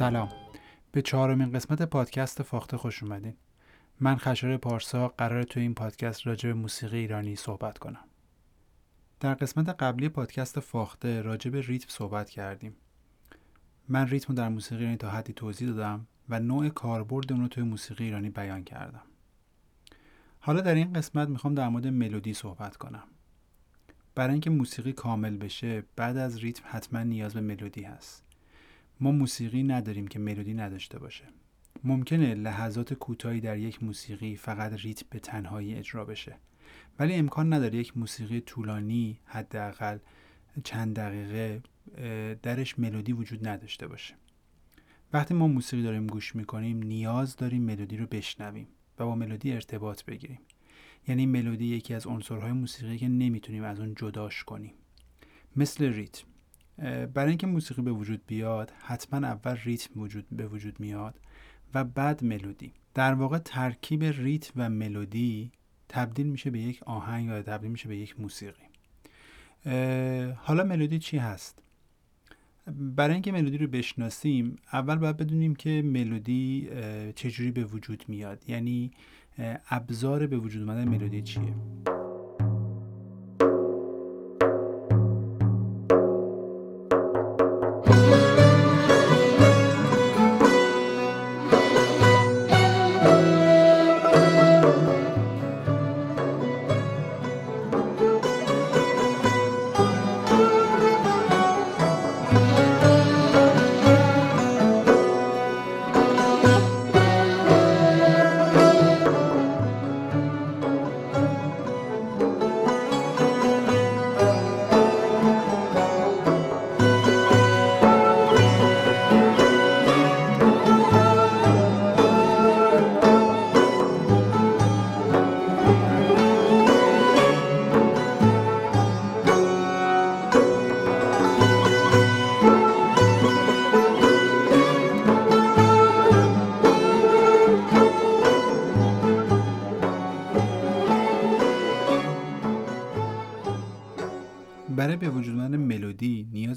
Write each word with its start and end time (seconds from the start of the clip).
سلام. 0.00 0.28
به 0.92 1.02
چهارمین 1.02 1.52
قسمت 1.52 1.82
پادکست 1.82 2.42
فاخته 2.42 2.76
خوش 2.76 3.02
اومدین. 3.02 3.34
من 4.00 4.16
خشار 4.16 4.56
پارسا 4.56 5.08
قرار 5.08 5.42
تو 5.42 5.60
این 5.60 5.74
پادکست 5.74 6.26
راجع 6.26 6.48
به 6.48 6.54
موسیقی 6.54 6.98
ایرانی 6.98 7.36
صحبت 7.36 7.78
کنم. 7.78 8.04
در 9.20 9.34
قسمت 9.34 9.68
قبلی 9.68 10.08
پادکست 10.08 10.60
فاخته 10.60 11.22
راجع 11.22 11.50
به 11.50 11.60
ریتم 11.60 11.86
صحبت 11.88 12.30
کردیم. 12.30 12.76
من 13.88 14.08
ریتم 14.08 14.34
در 14.34 14.48
موسیقی 14.48 14.80
ایرانی 14.80 14.96
تا 14.96 15.10
حدی 15.10 15.32
توضیح 15.32 15.68
دادم 15.68 16.06
و 16.28 16.40
نوع 16.40 16.68
کاربرد 16.68 17.32
اون 17.32 17.40
رو 17.40 17.48
توی 17.48 17.62
موسیقی 17.62 18.04
ایرانی 18.04 18.30
بیان 18.30 18.64
کردم. 18.64 19.02
حالا 20.40 20.60
در 20.60 20.74
این 20.74 20.92
قسمت 20.92 21.28
می‌خوام 21.28 21.54
در 21.54 21.68
مورد 21.68 21.86
ملودی 21.86 22.34
صحبت 22.34 22.76
کنم. 22.76 23.04
برای 24.14 24.32
اینکه 24.32 24.50
موسیقی 24.50 24.92
کامل 24.92 25.36
بشه 25.36 25.82
بعد 25.96 26.16
از 26.16 26.38
ریتم 26.38 26.62
حتما 26.66 27.02
نیاز 27.02 27.34
به 27.34 27.40
ملودی 27.40 27.82
هست. 27.82 28.29
ما 29.00 29.10
موسیقی 29.12 29.62
نداریم 29.62 30.08
که 30.08 30.18
ملودی 30.18 30.54
نداشته 30.54 30.98
باشه. 30.98 31.24
ممکنه 31.84 32.34
لحظات 32.34 32.94
کوتاهی 32.94 33.40
در 33.40 33.58
یک 33.58 33.82
موسیقی 33.82 34.36
فقط 34.36 34.72
ریتم 34.72 35.06
به 35.10 35.18
تنهایی 35.18 35.74
اجرا 35.74 36.04
بشه. 36.04 36.36
ولی 36.98 37.14
امکان 37.14 37.52
نداره 37.52 37.78
یک 37.78 37.96
موسیقی 37.96 38.40
طولانی 38.40 39.18
حداقل 39.24 39.98
چند 40.64 40.96
دقیقه 40.96 41.62
درش 42.42 42.78
ملودی 42.78 43.12
وجود 43.12 43.48
نداشته 43.48 43.86
باشه. 43.86 44.14
وقتی 45.12 45.34
ما 45.34 45.46
موسیقی 45.48 45.82
داریم 45.82 46.06
گوش 46.06 46.36
می‌کنیم 46.36 46.82
نیاز 46.82 47.36
داریم 47.36 47.62
ملودی 47.62 47.96
رو 47.96 48.06
بشنویم 48.06 48.68
و 48.98 49.04
با 49.04 49.14
ملودی 49.14 49.52
ارتباط 49.52 50.04
بگیریم. 50.04 50.40
یعنی 51.08 51.26
ملودی 51.26 51.64
یکی 51.64 51.94
از 51.94 52.06
عنصرهای 52.06 52.52
موسیقی 52.52 52.98
که 52.98 53.08
نمی‌تونیم 53.08 53.64
از 53.64 53.80
اون 53.80 53.94
جداش 53.94 54.44
کنیم. 54.44 54.72
مثل 55.56 55.92
ریتم. 55.92 56.29
برای 57.14 57.28
اینکه 57.28 57.46
موسیقی 57.46 57.82
به 57.82 57.92
وجود 57.92 58.20
بیاد 58.26 58.72
حتما 58.78 59.26
اول 59.26 59.56
ریتم 59.64 60.00
وجود 60.00 60.26
به 60.32 60.46
وجود 60.46 60.80
میاد 60.80 61.14
و 61.74 61.84
بعد 61.84 62.24
ملودی. 62.24 62.72
در 62.94 63.14
واقع 63.14 63.38
ترکیب 63.38 64.04
ریتم 64.04 64.52
و 64.56 64.70
ملودی 64.70 65.52
تبدیل 65.88 66.26
میشه 66.26 66.50
به 66.50 66.58
یک 66.58 66.82
آهنگ 66.82 67.26
یا 67.26 67.42
تبدیل 67.42 67.70
میشه 67.70 67.88
به 67.88 67.96
یک 67.96 68.20
موسیقی. 68.20 68.62
حالا 70.36 70.64
ملودی 70.64 70.98
چی 70.98 71.18
هست؟ 71.18 71.62
برای 72.96 73.12
اینکه 73.12 73.32
ملودی 73.32 73.58
رو 73.58 73.66
بشناسیم 73.66 74.56
اول 74.72 74.96
باید 74.96 75.16
بدونیم 75.16 75.54
که 75.54 75.82
ملودی 75.82 76.68
چجوری 77.14 77.50
به 77.50 77.64
وجود 77.64 78.04
میاد. 78.08 78.44
یعنی 78.48 78.90
ابزار 79.70 80.26
به 80.26 80.38
وجود 80.38 80.62
اومدن 80.62 80.88
ملودی 80.88 81.22
چیه؟ 81.22 81.54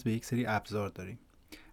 به 0.03 0.12
یک 0.12 0.25
سری 0.25 0.46
ابزار 0.46 0.90
داریم. 0.90 1.19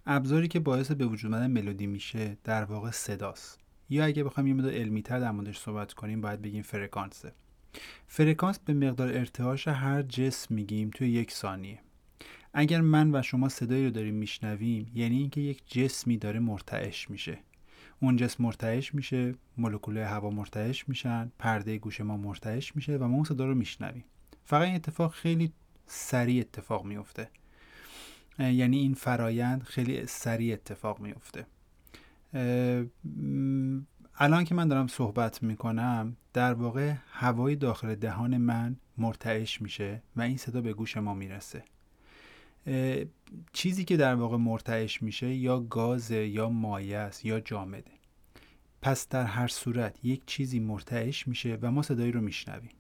ابزاری 0.07 0.49
که 0.49 0.61
باعث 0.61 0.91
به 0.91 1.07
وجود 1.07 1.33
اومدن 1.33 1.51
ملودی 1.51 1.87
میشه 1.87 2.37
در 2.45 2.65
واقع 2.65 2.91
صداست. 2.91 3.59
یا 3.91 4.05
اگه 4.05 4.25
بخوایم 4.25 4.47
یه 4.47 4.55
مقدار 4.55 4.73
علمی 4.73 5.03
تر 5.03 5.21
در 5.21 5.31
موردش 5.31 5.59
صحبت 5.59 5.93
کنیم 5.93 6.21
باید 6.21 6.43
بگیم 6.43 6.63
فرکانسه. 6.63 7.33
فرکانس 8.07 8.59
به 8.59 8.75
مقدار 8.75 9.09
ارتعاش 9.09 9.69
هر 9.69 10.03
جسم 10.03 10.55
میگیم 10.55 10.91
توی 10.91 11.11
یک 11.11 11.33
ثانیه. 11.33 11.79
اگر 12.55 12.81
من 12.81 13.15
و 13.15 13.23
شما 13.23 13.49
صدایی 13.49 13.85
رو 13.85 13.91
داریم 13.91 14.15
میشنویم 14.15 14.93
یعنی 14.95 15.17
اینکه 15.17 15.41
یک 15.41 15.62
جسمی 15.67 16.17
داره 16.17 16.41
مرتعش 16.41 17.11
میشه. 17.11 17.39
اون 18.03 18.17
جسم 18.17 18.45
مرتعش 18.45 18.95
میشه 18.95 19.35
مولکولهای 19.57 20.07
هوا 20.07 20.31
مرتعش 20.31 20.89
میشن 20.89 21.33
پرده 21.39 21.79
گوش 21.79 22.01
ما 22.01 22.17
مرتعش 22.17 22.77
میشه 22.77 22.97
و 22.97 23.05
ما 23.05 23.15
اون 23.15 23.25
صدا 23.25 23.47
رو 23.47 23.55
میشنویم. 23.55 24.05
فقط 24.45 24.62
این 24.62 24.75
اتفاق 24.75 25.12
خیلی 25.12 25.53
سریع 25.87 26.41
اتفاق 26.41 26.85
میفته 26.85 27.29
یعنی 28.41 28.78
این 28.78 28.95
فرایند 28.95 29.62
خیلی 29.62 30.06
سریع 30.06 30.53
اتفاق 30.53 31.01
میفته 31.01 31.47
الان 34.19 34.45
که 34.45 34.55
من 34.55 34.69
دارم 34.69 34.87
صحبت 34.87 35.43
می‌کنم 35.43 36.17
در 36.33 36.55
واقع 36.55 36.95
هوای 37.12 37.56
داخل 37.56 37.95
دهان 37.95 38.37
من 38.37 38.77
مرتعش 38.99 39.62
میشه 39.62 40.03
و 40.17 40.23
این 40.23 40.37
صدا 40.37 40.61
به 40.61 40.73
گوش 40.73 40.97
ما 40.97 41.15
می‌رسه. 41.15 41.65
چیزی 43.53 43.84
که 43.84 43.97
در 43.97 44.15
واقع 44.15 44.37
مرتعش 44.37 45.03
میشه 45.03 45.34
یا 45.34 45.61
گاز 45.61 46.11
یا 46.11 46.49
مایع 46.49 46.99
است 46.99 47.25
یا 47.25 47.41
جامده. 47.41 47.91
پس 48.83 49.09
در 49.09 49.25
هر 49.25 49.49
صورت 49.49 50.05
یک 50.05 50.23
چیزی 50.27 50.61
مرتعش 50.61 51.29
میشه 51.29 51.59
و 51.62 51.71
ما 51.71 51.83
صدایی 51.83 52.12
رو 52.12 52.21
میشنویم. 52.21 52.73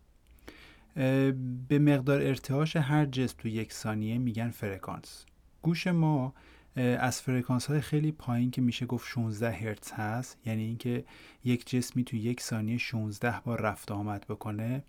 به 1.68 1.78
مقدار 1.78 2.20
ارتعاش 2.22 2.76
هر 2.76 3.06
جسم 3.06 3.34
تو 3.38 3.48
یک 3.48 3.72
ثانیه 3.72 4.18
میگن 4.18 4.50
فرکانس. 4.50 5.26
گوش 5.62 5.86
ما 5.86 6.34
از 6.76 7.20
فرکانس 7.20 7.66
های 7.66 7.80
خیلی 7.80 8.12
پایین 8.12 8.50
که 8.50 8.62
میشه 8.62 8.86
گفت 8.86 9.08
16 9.08 9.50
هرتز 9.50 9.92
هست. 9.92 10.38
یعنی 10.46 10.62
اینکه 10.62 11.04
یک 11.44 11.68
جسمی 11.68 12.04
تو 12.04 12.16
یک 12.16 12.40
ثانیه 12.40 12.78
16 12.78 13.40
بار 13.40 13.60
رفت 13.60 13.90
آمد 13.90 14.26
بکنه 14.28 14.82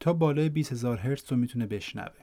تا 0.00 0.12
بالای 0.12 0.48
20 0.48 0.72
هزار 0.72 0.98
هرتز 0.98 1.32
رو 1.32 1.36
می‌تونه 1.36 1.66
بشنوه. 1.66 2.14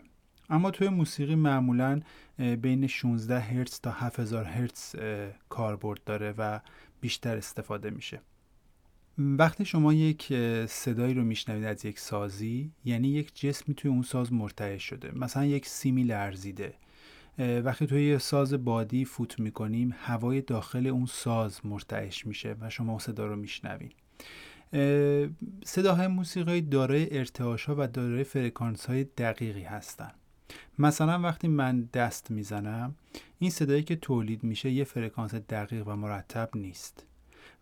اما 0.49 0.71
توی 0.71 0.89
موسیقی 0.89 1.35
معمولا 1.35 2.01
بین 2.37 2.87
16 2.87 3.39
هرتز 3.39 3.81
تا 3.81 3.91
7000 3.91 4.45
هرتز 4.45 4.95
کاربرد 5.49 6.03
داره 6.03 6.33
و 6.37 6.59
بیشتر 7.01 7.37
استفاده 7.37 7.89
میشه. 7.89 8.21
وقتی 9.17 9.65
شما 9.65 9.93
یک 9.93 10.33
صدایی 10.65 11.13
رو 11.13 11.23
میشنوید 11.23 11.63
از 11.63 11.85
یک 11.85 11.99
سازی 11.99 12.71
یعنی 12.85 13.07
یک 13.07 13.39
جسمی 13.39 13.75
توی 13.75 13.91
اون 13.91 14.01
ساز 14.01 14.33
مرتعش 14.33 14.83
شده. 14.83 15.11
مثلا 15.15 15.45
یک 15.45 15.65
سیمی 15.65 16.03
لرزیده 16.03 16.73
وقتی 17.39 17.87
توی 17.87 18.05
یه 18.05 18.17
ساز 18.17 18.53
بادی 18.53 19.05
فوت 19.05 19.39
می‌کنیم 19.39 19.95
هوای 19.97 20.41
داخل 20.41 20.87
اون 20.87 21.05
ساز 21.05 21.65
مرتعش 21.65 22.27
میشه 22.27 22.55
و 22.61 22.69
شما 22.69 22.91
اون 22.91 22.99
صدا 22.99 23.25
رو 23.25 23.35
میشنوید 23.35 23.95
صداهای 25.65 26.07
موسیقی 26.07 26.61
دارای 26.61 27.17
ارتعاش 27.17 27.65
ها 27.65 27.75
و 27.77 27.87
دارای 27.87 28.23
فرکانس 28.23 28.85
های 28.85 29.03
دقیقی 29.03 29.63
هستن. 29.63 30.11
مثلا 30.79 31.21
وقتی 31.21 31.47
من 31.47 31.89
دست 31.93 32.31
می‌زنم 32.31 32.95
این 33.39 33.49
صدایی 33.49 33.83
که 33.83 33.95
تولید 33.95 34.43
میشه 34.43 34.71
یه 34.71 34.83
فرکانس 34.83 35.35
دقیق 35.35 35.87
و 35.87 35.95
مرتب 35.95 36.49
نیست. 36.55 37.05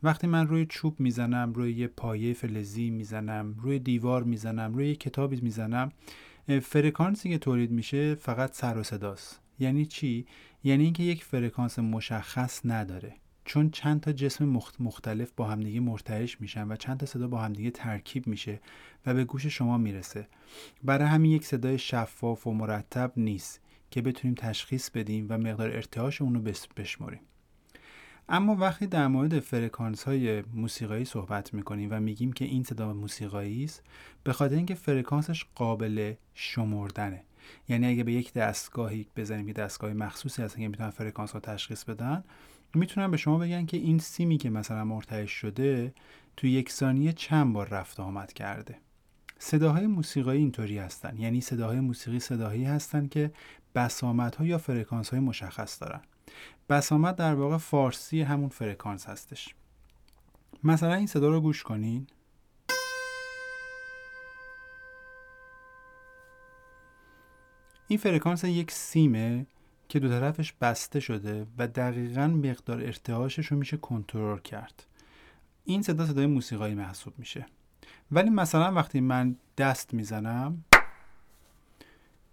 وقتی 0.03 0.27
من 0.27 0.47
روی 0.47 0.65
چوب 0.65 0.99
می‌زنم 0.99 1.53
روی 1.53 1.73
یه 1.73 1.87
پایه 1.87 2.33
فلزی 2.33 2.89
می‌زنم 2.89 3.55
روی 3.61 3.79
دیوار 3.79 4.23
می‌زنم 4.23 4.73
روی 4.73 4.87
یه 4.87 4.95
کتابی 4.95 5.39
می‌زنم 5.41 5.91
فرکانسی 6.61 7.29
که 7.29 7.37
تولید 7.37 7.71
میشه 7.71 8.15
فقط 8.15 8.53
سر 8.53 8.77
و 8.77 8.83
صداست. 8.83 9.44
یعنی 9.59 9.85
چی؟ 9.85 10.25
یعنی 10.63 10.83
اینکه 10.83 11.03
یک 11.03 11.23
فرکانس 11.23 11.79
مشخص 11.79 12.61
نداره. 12.65 13.15
چون 13.45 13.69
چند 13.69 14.01
تا 14.01 14.11
جسم 14.11 14.61
مختلف 14.79 15.31
با 15.35 15.47
همدیگه 15.47 15.79
مرتعش 15.79 16.41
میشن 16.41 16.71
و 16.71 16.75
چند 16.75 16.99
تا 16.99 17.05
صدا 17.05 17.27
با 17.27 17.41
همدیگه 17.41 17.71
ترکیب 17.71 18.27
میشه 18.27 18.59
و 19.05 19.13
به 19.13 19.23
گوش 19.23 19.45
شما 19.45 19.77
می‌رسه. 19.77 20.27
برای 20.83 21.07
همین 21.07 21.31
یک 21.31 21.45
صدای 21.45 21.77
شفاف 21.77 22.47
و 22.47 22.53
مرتب 22.53 23.11
نیست 23.17 23.61
که 23.91 24.01
بتونیم 24.01 24.35
تشخیص 24.35 24.89
بدیم 24.89 25.25
و 25.29 25.37
مقدار 25.37 25.71
ارتعاش 25.71 26.21
اون 26.21 26.45
رو 26.45 26.53
اما 28.29 28.55
وقتی 28.55 28.87
در 28.87 29.07
مورد 29.07 29.39
فرکانس 29.39 30.03
های 30.03 30.41
موسیقایی 30.41 31.05
صحبت 31.05 31.53
می‌کنیم 31.53 31.89
و 31.91 31.99
میگیم 31.99 32.33
که 32.33 32.45
این 32.45 32.63
صدا 32.63 32.93
موسیقایی 32.93 33.63
است 33.63 33.83
به 34.23 34.33
خاطر 34.33 34.55
اینکه 34.55 34.75
فرکانسش 34.75 35.45
قابل 35.55 36.13
شمردنه. 36.33 37.23
یعنی 37.69 37.87
اگه 37.87 38.03
به 38.03 38.11
یک 38.11 38.33
دستگاهی 38.33 39.07
بزنیم 39.15 39.47
که 39.47 39.53
دستگاه 39.53 39.93
مخصوصی 39.93 40.41
هستن 40.41 40.61
که 40.61 40.67
می‌تونن 40.67 40.89
فرکانس 40.89 41.31
ها 41.31 41.39
تشخیص 41.39 41.83
بدن 41.83 42.23
می‌تونن 42.73 43.11
به 43.11 43.17
شما 43.17 43.37
بگن 43.37 43.65
که 43.65 43.77
این 43.77 43.99
سیمی 43.99 44.37
که 44.37 44.49
مثلا 44.49 44.83
مرتعش 44.83 45.31
شده 45.31 45.93
تو 46.37 46.47
یک 46.47 46.71
ثانیه 46.71 47.13
چند 47.13 47.53
بار 47.53 47.67
رفت 47.69 47.99
آمد 47.99 48.33
کرده. 48.33 48.77
صداهای 49.39 49.87
موسیقایی 49.87 50.39
اینطوری 50.39 50.77
هستن. 50.77 51.17
یعنی 51.17 51.41
صداهای 51.41 51.79
موسیقی 51.79 52.19
صداهایی 52.19 52.63
هستن 52.63 53.07
که 53.07 53.31
بسامد 53.75 54.41
یا 54.41 54.57
فرکانس 54.57 55.09
های 55.09 55.19
مشخص 55.19 55.81
دارن. 55.81 56.01
بسامد 56.69 57.15
در 57.15 57.35
واقع 57.35 57.57
فارسی 57.57 58.21
همون 58.21 58.49
فرکانس 58.49 59.05
هستش. 59.05 59.55
مثلا 60.63 60.93
این 60.93 61.07
صدا 61.07 61.29
رو 61.29 61.41
گوش 61.41 61.63
کنین. 61.63 62.07
این 67.87 67.99
فرکانس 67.99 68.43
یک 68.43 68.71
سیمه 68.71 69.45
که 69.89 69.99
دو 69.99 70.09
طرفش 70.09 70.53
بسته 70.53 70.99
شده 70.99 71.47
و 71.57 71.67
دقیقا 71.67 72.27
مقدار 72.27 72.81
ارتعاشش 72.81 73.45
رو 73.45 73.57
میشه 73.57 73.77
کنترل 73.77 74.37
کرد. 74.37 74.85
این 75.65 75.81
صدا 75.81 76.05
صدای 76.05 76.25
موسیقایی 76.25 76.75
محسوب 76.75 77.13
میشه. 77.17 77.45
ولی 78.11 78.29
مثلا 78.29 78.73
وقتی 78.73 79.01
من 79.01 79.35
دست 79.57 79.93
می‌زنم 79.93 80.63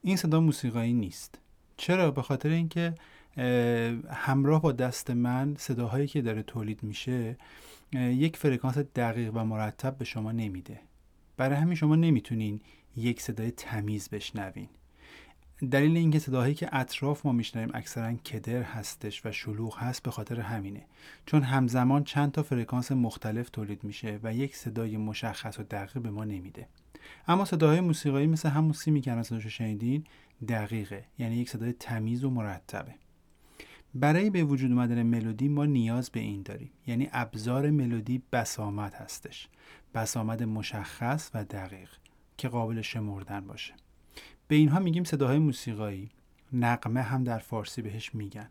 این 0.02 0.16
صدا 0.16 0.40
موسیقایی 0.40 0.92
نیست. 0.92 1.38
چرا؟ 1.76 2.10
به 2.10 2.22
خاطر 2.22 2.48
اینکه 2.48 2.94
همراه 4.10 4.62
با 4.62 4.72
دست 4.72 5.10
من 5.10 5.54
صداهایی 5.58 6.06
که 6.06 6.22
داره 6.22 6.42
تولید 6.42 6.82
میشه 6.82 7.36
یک 7.92 8.36
فرکانس 8.36 8.78
دقیق 8.78 9.30
و 9.34 9.44
مرتب 9.44 9.98
به 9.98 10.04
شما 10.04 10.32
نمیده. 10.32 10.80
برای 11.36 11.56
همین 11.56 11.74
شما 11.74 11.96
نمی‌تونین 11.96 12.60
یک 12.96 13.22
صدای 13.22 13.50
تمیز 13.50 14.08
بشنوین. 14.08 14.68
دلیل 15.70 15.96
اینکه 15.96 16.18
صداهایی 16.18 16.54
که 16.54 16.68
اطراف 16.72 17.26
ما 17.26 17.32
میشنویم 17.32 17.70
اکثرا 17.74 18.12
کدر 18.12 18.62
هستش 18.62 19.26
و 19.26 19.32
شلوغ 19.32 19.78
هست 19.78 20.02
به 20.02 20.10
خاطر 20.10 20.40
همینه. 20.40 20.86
چون 21.26 21.42
همزمان 21.42 22.04
چند 22.04 22.32
تا 22.32 22.42
فرکانس 22.42 22.92
مختلف 22.92 23.50
تولید 23.50 23.84
میشه 23.84 24.20
و 24.22 24.34
یک 24.34 24.56
صدای 24.56 24.96
مشخص 24.96 25.58
و 25.58 25.62
دقیق 25.62 26.02
به 26.02 26.10
ما 26.10 26.24
نمیده. 26.24 26.68
اما 27.28 27.44
صداهای 27.44 27.80
موسیقایی 27.80 28.26
مثل 28.26 28.48
همون 28.48 28.72
سیمی 28.72 29.00
که 29.00 29.10
الان 29.10 29.22
صداشو 29.22 29.48
شنیدین 29.48 30.04
دقیقه 30.48 31.04
یعنی 31.18 31.36
یک 31.36 31.50
صدای 31.50 31.72
تمیز 31.72 32.24
و 32.24 32.30
مرتبه. 32.30 32.94
برای 33.94 34.30
به 34.30 34.44
وجود 34.44 34.70
اومدن 34.70 35.02
ملودی 35.02 35.48
ما 35.48 35.64
نیاز 35.64 36.10
به 36.10 36.20
این 36.20 36.42
داریم 36.42 36.70
یعنی 36.86 37.08
ابزار 37.12 37.70
ملودی 37.70 38.22
بسامد 38.32 38.94
هستش. 38.94 39.48
بسامد 39.94 40.42
مشخص 40.42 41.30
و 41.34 41.44
دقیق 41.44 41.90
که 42.36 42.48
قابل 42.48 42.80
شمردن 42.80 43.40
باشه. 43.40 43.74
به 44.52 44.56
اینها 44.56 44.78
میگیم 44.78 45.04
صداهای 45.04 45.38
موسیقایی. 45.38 46.10
نقمه 46.52 47.02
هم 47.02 47.24
در 47.24 47.38
فارسی 47.38 47.82
بهش 47.82 48.14
میگن. 48.14 48.48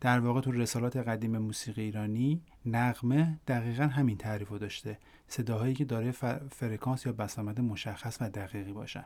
در 0.00 0.20
واقع 0.20 0.40
تو 0.40 0.52
رسالات 0.52 0.96
قدیم 0.96 1.38
موسیقی 1.38 1.82
ایرانی 1.82 2.42
نقمه 2.66 3.38
دقیقا 3.46 3.82
همین 3.82 4.16
تعریف 4.16 4.48
رو 4.48 4.58
داشته. 4.58 4.98
صداهایی 5.28 5.74
که 5.74 5.84
داره 5.84 6.10
فرکانس 6.50 7.06
یا 7.06 7.12
بسامد 7.12 7.60
مشخص 7.60 8.18
و 8.20 8.30
دقیقی 8.30 8.72
باشن 8.72 9.04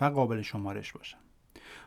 و 0.00 0.04
قابل 0.04 0.42
شمارش 0.42 0.92
باشن. 0.92 1.18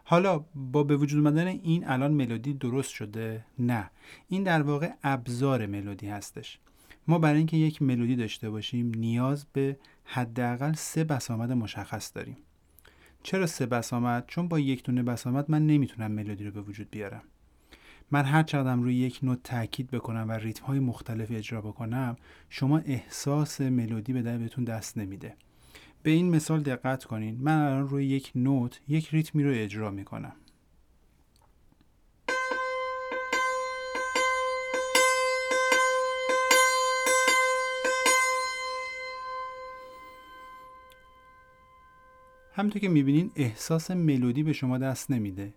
حالا 0.04 0.46
با 0.56 0.84
به 0.84 0.98
وجود 0.98 1.20
اومدن 1.20 1.48
این 1.48 1.88
الان 1.88 2.12
ملودی 2.12 2.54
درست 2.54 2.90
شده؟ 2.90 3.46
نه. 3.60 3.90
این 4.30 4.44
در 4.44 4.62
واقع 4.62 4.92
ابزار 5.04 5.66
ملودی 5.66 6.08
هستش. 6.08 6.60
ما 7.08 7.20
برای 7.20 7.38
اینکه 7.38 7.58
یک 7.58 7.82
ملودی 7.82 8.16
داشته 8.16 8.50
باشیم 8.50 8.92
نیاز 8.96 9.46
به 9.54 9.78
حداقل 10.06 10.74
سه 10.74 11.04
بسامد 11.04 11.52
مشخص 11.52 12.12
داریم. 12.16 12.38
چرا 13.28 13.46
سه 13.46 13.66
بسامد؟ 13.66 14.24
چون 14.28 14.48
با 14.48 14.60
یک 14.60 14.84
دونه 14.84 15.04
بسامد 15.04 15.52
من 15.52 15.68
نمی‌تونم 15.68 16.12
ملودی 16.12 16.44
رو 16.44 16.52
به 16.52 16.62
وجود 16.62 16.90
بیارم. 16.92 17.22
من 18.12 18.26
هر 18.26 18.44
چقدرم 18.44 18.84
روی 18.84 18.96
یک 18.96 19.20
نوت 19.24 19.44
تاکید 19.44 19.92
بکنم 19.92 20.26
و 20.30 20.32
ریتم 20.32 20.66
های 20.66 20.80
مختلفی 20.80 21.36
اجرا 21.36 21.62
بکنم 21.62 22.16
شما 22.50 22.78
احساس 22.78 23.62
ملودی 23.62 24.14
به 24.14 24.38
بهتون 24.38 24.64
دست 24.64 24.98
نمیده. 24.98 25.36
به 26.04 26.12
این 26.12 26.30
مثال 26.30 26.62
دقت 26.62 27.04
کنین. 27.04 27.38
من 27.42 27.62
الان 27.62 27.88
روی 27.88 28.06
یک 28.06 28.32
نوت 28.36 28.82
یک 28.88 29.10
ریتمی 29.10 29.44
رو 29.44 29.52
اجرا 29.54 29.92
می‌کنم. 29.92 30.34
همونطور 42.58 42.82
که 42.82 42.90
می‌بینین 42.90 43.32
احساس 43.36 43.92
ملودی 43.92 44.44
به 44.44 44.54
شما 44.54 44.78
دست 44.78 45.12
نمیده. 45.12 45.54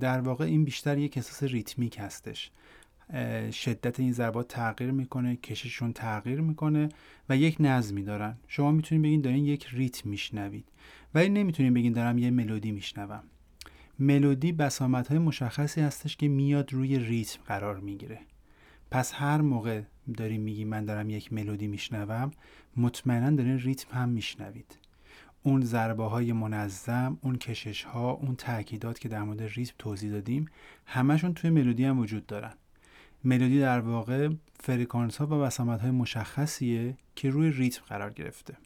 در 0.00 0.20
واقع 0.20 0.44
این 0.44 0.64
بیشتر 0.64 0.98
یک 0.98 1.16
احساس 1.16 1.42
ریتمیک 1.42 1.96
هستش. 1.98 2.50
شدت 3.52 4.00
این 4.00 4.12
ضربات 4.12 4.48
تغییر 4.48 4.90
می‌کنه 4.90 5.36
کشششون 5.36 5.92
تغییر 5.92 6.40
می‌کنه 6.40 6.88
و 7.28 7.36
یک 7.36 7.56
نظمی 7.60 8.02
دارن. 8.02 8.36
شما 8.46 8.72
می‌تونید 8.72 9.04
بگین 9.04 9.20
دارین 9.20 9.44
یک 9.44 9.66
ریتم 9.72 10.10
میشنوید. 10.10 10.68
ولی 11.14 11.28
نمی‌تونین 11.28 11.74
بگین 11.74 11.92
دارم 11.92 12.18
یه 12.18 12.30
ملودی 12.30 12.72
میشنوم. 12.72 13.22
ملودی 13.98 14.52
بسامت 14.52 15.08
های 15.08 15.18
مشخصی 15.18 15.80
هستش 15.80 16.16
که 16.16 16.28
میاد 16.28 16.72
روی 16.72 16.98
ریتم 16.98 17.40
قرار 17.46 17.80
می‌گیره. 17.80 18.20
پس 18.90 19.12
هر 19.14 19.40
موقع 19.40 19.82
داریم 20.16 20.40
میگی 20.40 20.64
من 20.64 20.84
دارم 20.84 21.10
یک 21.10 21.32
ملودی 21.32 21.66
میشنوم 21.66 22.30
مطمئنا 22.76 23.30
دارین 23.30 23.58
ریتم 23.58 23.88
هم 23.98 24.08
میشنوید. 24.08 24.78
اون 25.46 25.60
ضربه 25.60 26.04
های 26.04 26.32
منظم 26.32 27.18
اون 27.20 27.36
کشش 27.36 27.82
ها 27.82 28.10
اون 28.10 28.36
تاکیدات 28.36 28.98
که 28.98 29.08
در 29.08 29.22
مورد 29.22 29.42
ریتم 29.42 29.74
توضیح 29.78 30.10
دادیم 30.10 30.46
همشون 30.86 31.34
توی 31.34 31.50
ملودی 31.50 31.84
هم 31.84 31.98
وجود 31.98 32.26
دارن. 32.26 32.54
ملودی 33.24 33.60
در 33.60 33.80
واقع 33.80 34.28
فرکانس 34.60 35.16
ها 35.16 35.26
و 35.26 35.40
بسامد 35.40 35.80
های 35.80 35.90
مشخصیه 35.90 36.96
که 37.14 37.30
روی 37.30 37.50
ریتم 37.50 37.82
قرار 37.88 38.12
گرفته. 38.12 38.56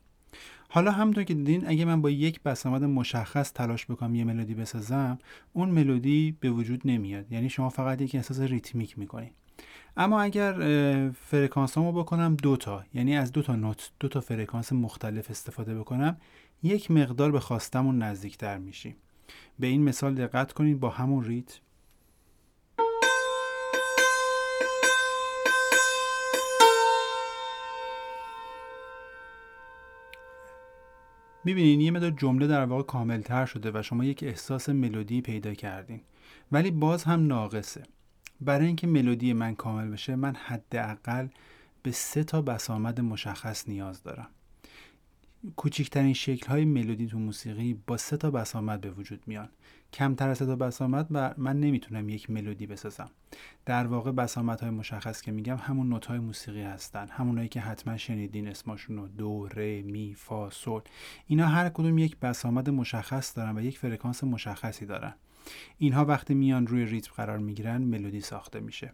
حالا 0.68 0.90
همونطور 0.90 1.24
که 1.24 1.34
دیدین 1.34 1.68
اگه 1.68 1.84
من 1.84 2.02
با 2.02 2.10
یک 2.10 2.42
بسامد 2.42 2.84
مشخص 2.84 3.52
تلاش 3.52 3.86
بکنم 3.86 4.14
یه 4.14 4.24
ملودی 4.24 4.54
بسازم 4.54 5.18
اون 5.52 5.68
ملودی 5.68 6.36
به 6.40 6.50
وجود 6.50 6.82
نمیاد. 6.84 7.32
یعنی 7.32 7.48
شما 7.48 7.68
فقط 7.68 8.00
یک 8.00 8.14
احساس 8.14 8.40
ریتمیک 8.40 8.98
می‌کنید 8.98 9.32
اما 9.96 10.20
اگر 10.20 10.52
فرکانس 11.10 11.78
رو 11.78 11.92
بکنم 11.92 12.36
دوتا 12.36 12.84
یعنی 12.94 13.16
از 13.16 13.32
دو 13.32 13.42
تا 13.42 13.56
نوت 13.56 13.90
دو 14.00 14.08
تا 14.08 14.20
فرکانس 14.20 14.72
مختلف 14.72 15.30
استفاده 15.30 15.78
بکنم 15.78 16.16
یک 16.62 16.90
مقدار 16.90 17.32
به 17.32 17.40
خواستمون 17.40 18.02
نزدیکتر 18.02 18.58
میشیم. 18.58 18.96
به 19.58 19.66
این 19.66 19.84
مثال 19.84 20.14
دقت 20.14 20.52
کنید 20.52 20.80
با 20.80 20.90
همون 20.90 21.24
ریتم 21.24 21.60
می‌بینین 31.44 31.80
یه 31.80 31.90
مدار 31.90 32.10
جمله 32.10 32.46
در 32.46 32.64
واقع 32.64 32.82
کاملتر 32.82 33.46
شده 33.46 33.70
و 33.74 33.82
شما 33.82 34.04
یک 34.04 34.22
احساس 34.22 34.68
ملودی 34.68 35.20
پیدا 35.20 35.54
کردین. 35.54 36.00
ولی 36.52 36.70
باز 36.70 37.04
هم 37.04 37.26
ناقصه. 37.26 37.82
برای 38.40 38.66
اینکه 38.66 38.86
ملودی 38.86 39.32
من 39.32 39.54
کامل 39.54 39.88
بشه 39.88 40.16
من 40.16 40.34
حداقل 40.34 41.28
به 41.82 41.90
سه 41.90 42.24
تا 42.24 42.42
بسامد 42.42 43.00
مشخص 43.00 43.68
نیاز 43.68 44.02
دارم. 44.02 44.28
کوچکترین 45.56 46.12
شکل 46.12 46.46
های 46.46 46.64
ملودی 46.64 47.06
تو 47.06 47.18
موسیقی 47.18 47.74
با 47.86 47.96
سه 47.96 48.16
تا 48.16 48.30
بسامد 48.30 48.80
به 48.80 48.90
وجود 48.90 49.22
میان. 49.26 49.48
کمتر 49.92 50.28
از 50.28 50.38
سه 50.38 50.46
تا 50.46 50.56
بسامد 50.56 51.06
و 51.10 51.34
من 51.36 51.60
نمی‌تونم 51.60 52.08
یک 52.08 52.30
ملودی 52.30 52.66
بسازم. 52.66 53.10
در 53.66 53.86
واقع 53.86 54.12
بسامت 54.12 54.60
های 54.60 54.70
مشخص 54.70 55.20
که 55.22 55.32
میگم 55.32 55.56
همون 55.56 55.88
نوت 55.88 56.06
های 56.06 56.18
موسیقی 56.18 56.62
هستن. 56.62 57.08
همونایی 57.10 57.48
که 57.48 57.60
حتما 57.60 57.96
شنیدین 57.96 58.48
اسمشون 58.48 58.96
رو 58.96 59.08
دو 59.08 59.48
ره 59.48 59.82
می 59.82 60.14
فا 60.14 60.50
سول. 60.50 60.82
اینا 61.26 61.46
هر 61.46 61.68
کدوم 61.68 61.98
یک 61.98 62.16
بسامد 62.16 62.70
مشخص 62.70 63.36
دارن 63.36 63.58
و 63.58 63.62
یک 63.62 63.78
فرکانس 63.78 64.24
مشخصی 64.24 64.86
دارن. 64.86 65.14
اینها 65.78 66.04
وقتی 66.04 66.34
میان 66.34 66.66
روی 66.66 66.84
ریتم 66.84 67.12
قرار 67.16 67.38
می‌گیرن 67.38 67.82
ملودی 67.82 68.20
ساخته 68.20 68.60
میشه. 68.60 68.92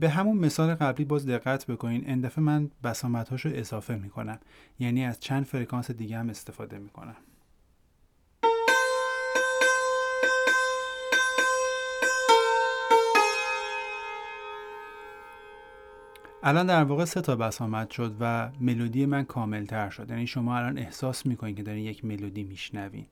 به 0.00 0.08
همون 0.08 0.38
مثال 0.38 0.74
قبلی 0.74 1.04
باز 1.04 1.26
دقت 1.28 1.66
بکنین 1.66 2.08
این 2.08 2.20
دفعه 2.20 2.44
من 2.44 2.70
بسامت 2.84 3.32
رو 3.32 3.50
اضافه 3.54 3.96
می‌کنم. 3.96 4.38
یعنی 4.78 5.04
از 5.04 5.20
چند 5.20 5.44
فرکانس 5.44 5.90
دیگه 5.90 6.18
هم 6.18 6.30
استفاده 6.30 6.78
می‌کنم. 6.78 7.16
الان 16.42 16.66
در 16.66 16.84
واقع 16.84 17.04
سه 17.04 17.20
تا 17.20 17.36
بسامد 17.36 17.90
شد 17.90 18.16
و 18.20 18.50
ملودی 18.60 19.06
من 19.06 19.24
کامل 19.24 19.64
تر 19.64 19.90
شد. 19.90 20.10
یعنی 20.10 20.26
شما 20.26 20.56
الان 20.56 20.78
احساس 20.78 21.26
می‌کنید 21.26 21.56
که 21.56 21.62
دارین 21.62 21.84
یک 21.84 22.04
ملودی 22.04 22.44
میشنوین. 22.44 23.06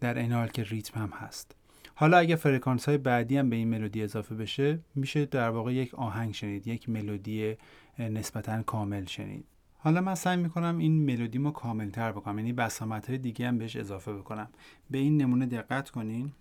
در 0.00 0.18
این 0.18 0.32
حال 0.32 0.48
که 0.48 0.62
ریتم 0.62 1.00
هم 1.00 1.10
هست. 1.10 1.56
حالا 1.96 2.18
اگه 2.18 2.36
فرکانس 2.36 2.88
های 2.88 2.98
بعدی 2.98 3.36
هم 3.36 3.50
به 3.50 3.56
این 3.56 3.68
ملودی 3.68 4.02
اضافه 4.02 4.34
بشه 4.34 4.78
میشه 4.94 5.26
در 5.26 5.50
واقع 5.50 5.72
یک 5.72 5.94
آهنگ 5.94 6.34
شنید 6.34 6.66
یک 6.66 6.88
ملودی 6.88 7.56
نسبتا 7.98 8.62
کامل 8.62 9.04
شنید. 9.04 9.44
حالا 9.78 10.00
من 10.00 10.14
سعی 10.14 10.36
می‌کنم 10.36 10.78
این 10.78 11.04
ملودی 11.04 11.50
کامل 11.54 11.90
تر 11.90 12.12
بکنم 12.12 12.38
یعنی 12.38 12.52
بسامت 12.52 13.08
های 13.08 13.18
دیگه 13.18 13.48
هم 13.48 13.58
بهش 13.58 13.76
اضافه 13.76 14.12
بکنم. 14.12 14.48
به 14.90 14.98
این 14.98 15.22
نمونه 15.22 15.46
دقت 15.46 15.90
کنین. 15.90 16.32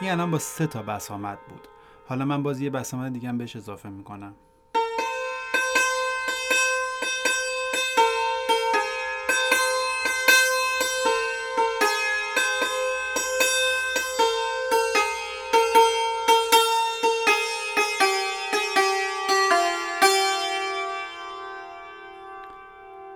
این 0.00 0.10
الان 0.10 0.30
با 0.30 0.38
سه 0.38 0.66
تا 0.66 0.82
بسامد 0.82 1.38
بود. 1.48 1.68
حالا 2.06 2.24
من 2.24 2.42
باز 2.42 2.60
یه 2.60 2.70
بسامد 2.70 3.12
دیگه 3.12 3.28
هم 3.28 3.38
بهش 3.38 3.56
اضافه 3.56 3.88
می‌کنم. 3.88 4.34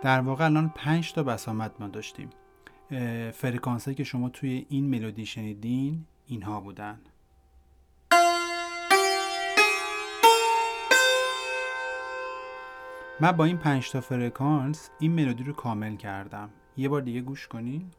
در 0.06 0.20
واقع 0.20 0.44
الان 0.44 0.68
5 0.68 1.12
تا 1.12 1.22
بسامد 1.22 1.72
ما 1.80 1.88
داشتیم. 1.88 2.30
فرکانس 3.32 3.88
که 3.88 4.04
شما 4.04 4.28
توی 4.28 4.66
این 4.68 4.90
ملودی 4.90 5.26
شنیدین 5.26 6.06
اینها 6.26 6.60
بودن. 6.60 7.00
من 13.20 13.32
با 13.32 13.44
این 13.44 13.56
5 13.56 13.90
تا 13.90 14.00
فرکانس 14.00 14.90
این 14.98 15.12
ملودی 15.12 15.44
رو 15.44 15.52
کامل 15.52 15.96
کردم. 15.96 16.50
یه 16.76 16.88
بار 16.88 17.00
دیگه 17.00 17.20
گوش 17.20 17.48
کنین. 17.48 17.90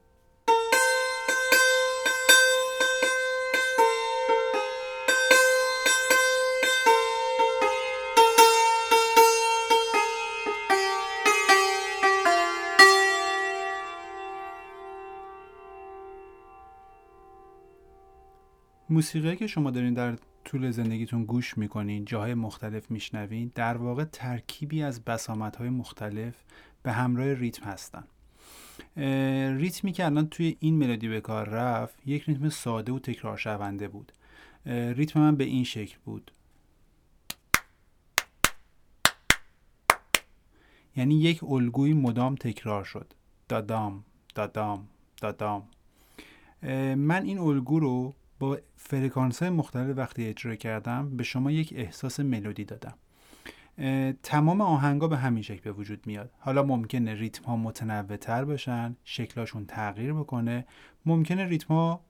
موسیقی 18.98 19.36
که 19.36 19.48
شما 19.48 19.72
دارین 19.72 19.94
در 19.94 20.16
طول 20.46 20.72
زندگیتون 20.72 21.25
گوش 21.25 21.58
می‌کنین 21.58 22.06
جاهای 22.06 22.34
مختلف 22.34 22.92
میشنوین 22.92 23.51
در 23.56 23.77
واقع 23.77 24.04
ترکیبی 24.04 24.84
از 24.84 25.04
بسامدهای 25.04 25.70
مختلف 25.70 26.36
به 26.84 26.92
همراه 26.92 27.34
ریتم 27.34 27.66
هستن. 27.66 28.04
ریتمی 29.58 29.92
که 29.92 30.06
الان 30.06 30.27
توی 30.27 30.58
این 30.60 30.75
ملودی 30.75 31.08
به 31.08 31.22
کار 31.22 31.50
رفت 31.50 32.08
یک 32.08 32.24
ریتم 32.24 32.50
ساده 32.50 32.92
و 32.92 33.00
تکرار 33.00 33.38
شونده 33.38 33.88
بود. 33.88 34.12
ریتم 34.66 35.20
من 35.20 35.36
به 35.36 35.44
این 35.44 35.63
شکل 35.63 35.98
بود. 36.06 36.32
یعنی 40.96 41.16
یک 41.16 41.44
الگوی 41.44 41.94
مدام 41.94 42.36
تکرار 42.36 42.84
شد. 42.84 43.13
دادام 43.50 44.04
دادام 44.36 44.88
دادام. 45.22 45.68
من 46.98 47.24
این 47.24 47.39
الگو 47.39 47.80
رو 47.80 48.13
با 48.39 48.58
فرکانس 48.75 49.44
مختلف 49.44 49.98
وقتی 49.98 50.25
اجرا 50.25 50.56
کردم 50.56 51.17
به 51.17 51.24
شما 51.24 51.51
یک 51.51 51.74
احساس 51.75 52.20
ملودی 52.20 52.65
دادم. 52.65 52.94
تمام 54.24 54.62
آهنگا 54.62 55.08
به 55.08 55.17
همین 55.17 55.44
شکل 55.44 55.62
به 55.62 55.72
وجود 55.72 56.08
میاد. 56.08 56.32
حالا 56.39 56.63
ممکنه 56.63 57.13
ریتم 57.13 57.44
ها 57.44 57.58
متنوع 57.58 58.17
تر 58.17 58.46
باشن 58.46 58.96
شکلاشون 59.03 59.65
تغییر 59.65 60.13
بکنه. 60.13 60.65
ممکنه 61.06 61.46
ریتم 61.46 61.74
ها 61.74 62.01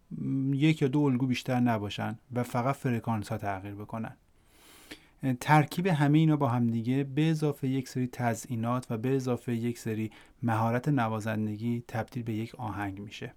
یک 0.52 0.82
یا 0.82 0.88
دو 0.88 1.00
الگو 1.00 1.28
بیشتر 1.28 1.60
نباشن 1.60 2.20
و 2.34 2.44
فقط 2.44 2.76
فرکانس 2.76 3.30
ها 3.30 3.38
تغییر 3.38 3.76
بکنن. 3.76 4.18
ترکیب 5.40 5.88
همه 5.88 6.18
اینا 6.18 6.36
با 6.36 6.48
همدیگه 6.48 7.04
به 7.04 7.30
اضافه 7.30 7.68
یک 7.68 7.90
سری 7.90 8.08
تزئینات 8.08 8.88
و 8.90 8.98
به 8.98 9.16
اضافه 9.16 9.56
یک 9.56 9.80
سری 9.80 10.12
مهارت 10.44 10.88
نوازندگی 10.88 11.84
تبدیل 11.88 12.24
به 12.24 12.34
یک 12.34 12.56
آهنگ 12.56 13.00
میشه. 13.00 13.34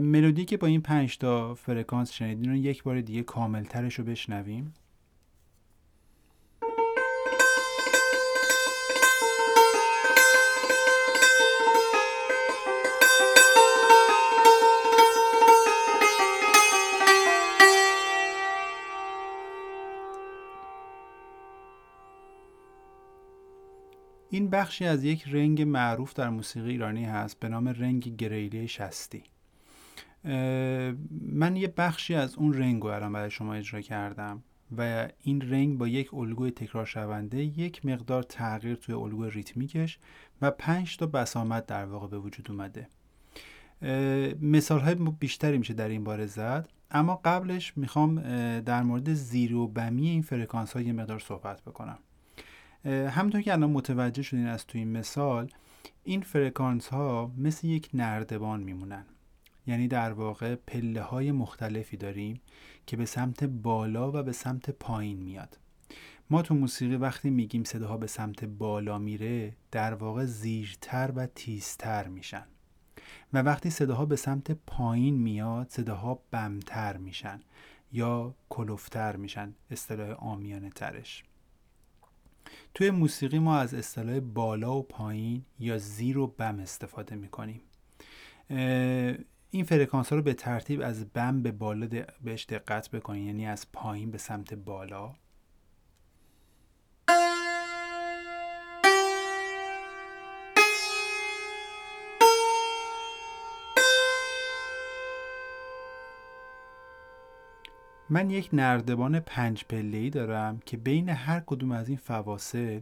ملودی 0.00 0.44
که 0.44 0.56
با 0.56 0.66
این 0.66 0.80
پنج 0.80 1.18
تا 1.18 1.54
فرکانس 1.54 2.12
شنیدین 2.12 2.50
رو 2.50 2.56
یک 2.56 2.82
بار 2.82 3.00
دیگه 3.00 3.22
کاملترش 3.22 3.94
رو 3.94 4.04
بشنویم. 4.04 4.74
این 24.30 24.50
بخشی 24.50 24.84
از 24.84 25.04
یک 25.04 25.24
رنگ 25.28 25.62
معروف 25.62 26.14
در 26.14 26.30
موسیقی 26.30 26.70
ایرانی 26.70 27.04
هست 27.04 27.40
به 27.40 27.48
نام 27.48 27.68
رنگ 27.68 28.16
گریلی 28.16 28.68
شستی. 28.68 29.31
من 30.24 31.56
یه 31.56 31.74
بخشی 31.76 32.14
از 32.14 32.34
اون 32.34 32.54
رنگ 32.54 32.82
رو 32.82 32.88
الان 32.88 33.12
برای 33.12 33.30
شما 33.30 33.54
اجرا 33.54 33.80
کردم 33.80 34.42
و 34.76 35.08
این 35.22 35.50
رنگ 35.50 35.78
با 35.78 35.88
یک 35.88 36.14
الگوی 36.14 36.50
تکرار 36.50 36.84
شونده 36.84 37.44
یک 37.44 37.86
مقدار 37.86 38.22
تغییر 38.22 38.74
توی 38.74 38.94
الگوی 38.94 39.30
ریتمیکش 39.30 39.98
و 40.42 40.50
پنج 40.50 40.96
تا 40.96 41.06
بسامد 41.06 41.66
در 41.66 41.84
واقع 41.84 42.06
به 42.06 42.18
وجود 42.18 42.50
اومده. 42.50 42.88
مثال 44.40 44.80
های 44.80 44.94
بیشتری 44.94 45.58
میشه 45.58 45.74
در 45.74 45.88
این 45.88 46.04
باره 46.04 46.26
زد 46.26 46.68
اما 46.90 47.20
قبلش 47.24 47.76
می‌خوام 47.76 48.20
در 48.60 48.82
مورد 48.82 49.14
زیر 49.14 49.54
و 49.54 49.68
بمی 49.68 50.08
این 50.08 50.22
فرکانس 50.22 50.72
ها 50.72 50.80
یه 50.80 50.92
مقدار 50.92 51.18
صحبت 51.18 51.62
بکنم. 51.62 51.98
همونطور 52.84 53.40
که 53.40 53.52
الان 53.52 53.70
متوجه 53.70 54.22
شدین 54.22 54.46
از 54.46 54.66
توی 54.66 54.80
این 54.80 54.92
مثال 54.92 55.50
این 56.04 56.20
فرکانس 56.20 56.88
ها 56.88 57.32
مثل 57.38 57.66
یک 57.66 57.90
نردبان 57.94 58.62
میمونن. 58.62 59.04
یعنی 59.66 59.88
در 59.88 60.12
واقع 60.12 60.54
پله 60.54 61.02
های 61.02 61.32
مختلفی 61.32 61.96
داریم 61.96 62.40
که 62.86 62.96
به 62.96 63.04
سمت 63.04 63.44
بالا 63.44 64.12
و 64.12 64.22
به 64.22 64.32
سمت 64.32 64.70
پایین 64.70 65.18
میاد. 65.18 65.58
ما 66.30 66.42
تو 66.42 66.54
موسیقی 66.54 66.96
وقتی 66.96 67.30
میگیم 67.30 67.64
صداها 67.64 67.96
به 67.96 68.06
سمت 68.06 68.44
بالا 68.44 68.98
میره 68.98 69.56
در 69.70 69.94
واقع 69.94 70.24
زیرتر 70.24 71.12
و 71.16 71.26
تیزتر 71.26 72.08
میشن. 72.08 72.44
و 73.32 73.42
وقتی 73.42 73.70
صداها 73.70 74.06
به 74.06 74.16
سمت 74.16 74.50
پایین 74.50 75.14
میاد 75.14 75.66
صداها 75.70 76.22
بمتر 76.30 76.96
میشن 76.96 77.40
یا 77.92 78.34
کلوفتر 78.48 79.16
میشن 79.16 79.54
اصطلاح 79.70 80.10
آمیانه 80.10 80.70
ترش. 80.70 81.24
توی 82.74 82.90
موسیقی 82.90 83.38
ما 83.38 83.56
از 83.56 83.74
اصطلاح 83.74 84.20
بالا 84.20 84.76
و 84.76 84.82
پایین 84.82 85.44
یا 85.58 85.78
زیر 85.78 86.18
و 86.18 86.26
بم 86.26 86.58
استفاده 86.58 87.16
می‌کنیم. 87.16 87.60
این 89.54 89.64
فرکانس 89.64 90.08
ها 90.08 90.16
رو 90.16 90.22
به 90.22 90.34
ترتیب 90.34 90.80
از 90.80 91.12
بم 91.12 91.42
به 91.42 91.52
بالا 91.52 91.88
بهش 92.24 92.44
دقت 92.44 92.90
بکنید 92.90 93.26
یعنی 93.26 93.46
از 93.46 93.72
پایین 93.72 94.10
به 94.10 94.18
سمت 94.18 94.54
بالا. 94.54 95.14
من 108.10 108.30
یک 108.30 108.48
نردبان 108.52 109.20
پنج 109.20 109.64
ای 109.70 110.10
دارم 110.10 110.60
که 110.66 110.76
بین 110.76 111.08
هر 111.08 111.40
کدوم 111.40 111.72
از 111.72 111.88
این 111.88 111.98
فواصل 111.98 112.80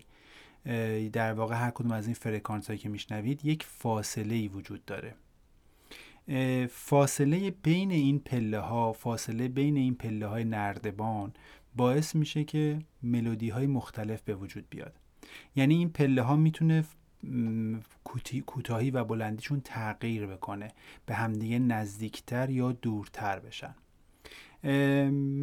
در 1.12 1.32
واقع 1.32 1.54
هر 1.54 1.70
کدوم 1.70 1.92
از 1.92 2.06
این 2.06 2.14
فرکانس 2.14 2.66
هایی 2.66 2.78
که 2.78 2.88
میشنوید 2.88 3.44
یک 3.44 3.62
فاصله 3.62 4.34
ای 4.34 4.48
وجود 4.48 4.84
داره. 4.84 5.14
فاصله 6.70 7.50
بین 7.50 7.90
این 7.90 8.18
پله 8.18 8.58
ها 8.58 8.92
فاصله 8.92 9.48
بین 9.48 9.76
این 9.76 9.94
پله 9.94 10.26
های 10.26 10.44
نردبان 10.44 11.32
باعث 11.76 12.14
میشه 12.14 12.44
که 12.44 12.78
ملودی 13.02 13.48
های 13.48 13.66
مختلف 13.66 14.22
به 14.22 14.34
وجود 14.34 14.64
بیاد. 14.70 14.92
یعنی 15.56 15.74
این 15.74 15.90
پله 15.90 16.22
ها 16.22 16.36
می‌تونه 16.36 16.84
کوتاهی 18.46 18.90
و 18.90 19.04
بلندیشون 19.04 19.60
تغییر 19.60 20.26
بکنه 20.26 20.68
به 21.06 21.14
همدیگه 21.14 21.58
نزدیکتر 21.58 22.50
یا 22.50 22.72
دورتر 22.72 23.38
بشن. 23.38 23.74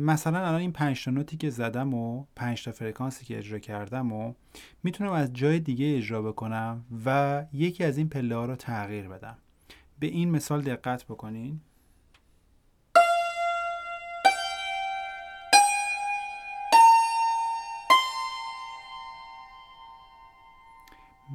مثلا 0.02 0.40
الان 0.40 0.62
این 0.62 0.72
پنج 0.72 1.06
تا 1.06 1.12
نوتی 1.12 1.38
که 1.38 1.50
زدم 1.50 1.94
و 1.94 2.26
پنج 2.36 2.64
تا 2.64 2.72
فرکانسی 2.72 3.26
که 3.26 3.38
اجرا 3.38 3.60
کردم 3.60 4.12
و 4.12 4.34
می‌تونم 4.84 5.12
از 5.12 5.34
جای 5.34 5.60
دیگه 5.60 5.96
اجرا 5.98 6.22
بکنم 6.22 6.86
و 7.06 7.46
یکی 7.54 7.84
از 7.84 7.98
این 7.98 8.10
پله 8.10 8.36
ها 8.36 8.46
رو 8.46 8.56
تغییر 8.56 9.08
بدم. 9.08 9.38
به 10.00 10.08
این 10.08 10.32
مثال 10.32 10.62
دقت 10.62 11.06
بکنین. 11.06 11.62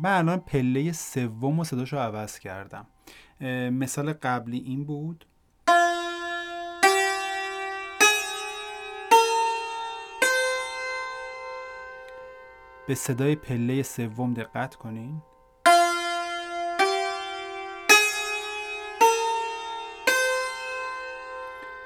من 0.02 0.18
الان 0.18 0.40
پله 0.40 0.92
سوم 0.92 1.58
و 1.58 1.64
صداش 1.64 1.92
رو 1.92 1.98
عوض 1.98 2.38
کردم. 2.38 2.86
مثال 3.70 4.12
قبلی 4.12 4.58
این 4.58 4.84
بود. 4.84 5.26
به 12.86 12.94
صدای 12.94 13.36
پله 13.36 13.82
سوم 13.82 14.34
دقت 14.34 14.74
کنین. 14.74 15.22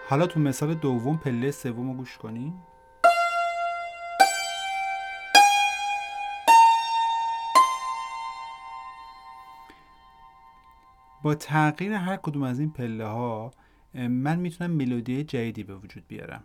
حالا 0.09 0.27
تو 0.27 0.41
مثال 0.41 0.75
دوم 0.75 1.17
پله 1.17 1.51
سوم 1.51 1.89
رو 1.89 1.95
گوش 1.95 2.19
کنیم 2.19 2.63
با 11.23 11.35
تغییر 11.35 11.93
هر 11.93 12.17
کدوم 12.17 12.43
از 12.43 12.59
این 12.61 12.71
پله 12.71 13.07
ها 13.07 13.51
من 13.95 14.39
می‌تونم 14.39 14.71
ملودی 14.71 15.25
جدیدی 15.25 15.63
به 15.65 15.77
وجود 15.77 16.05
بیارم. 16.09 16.43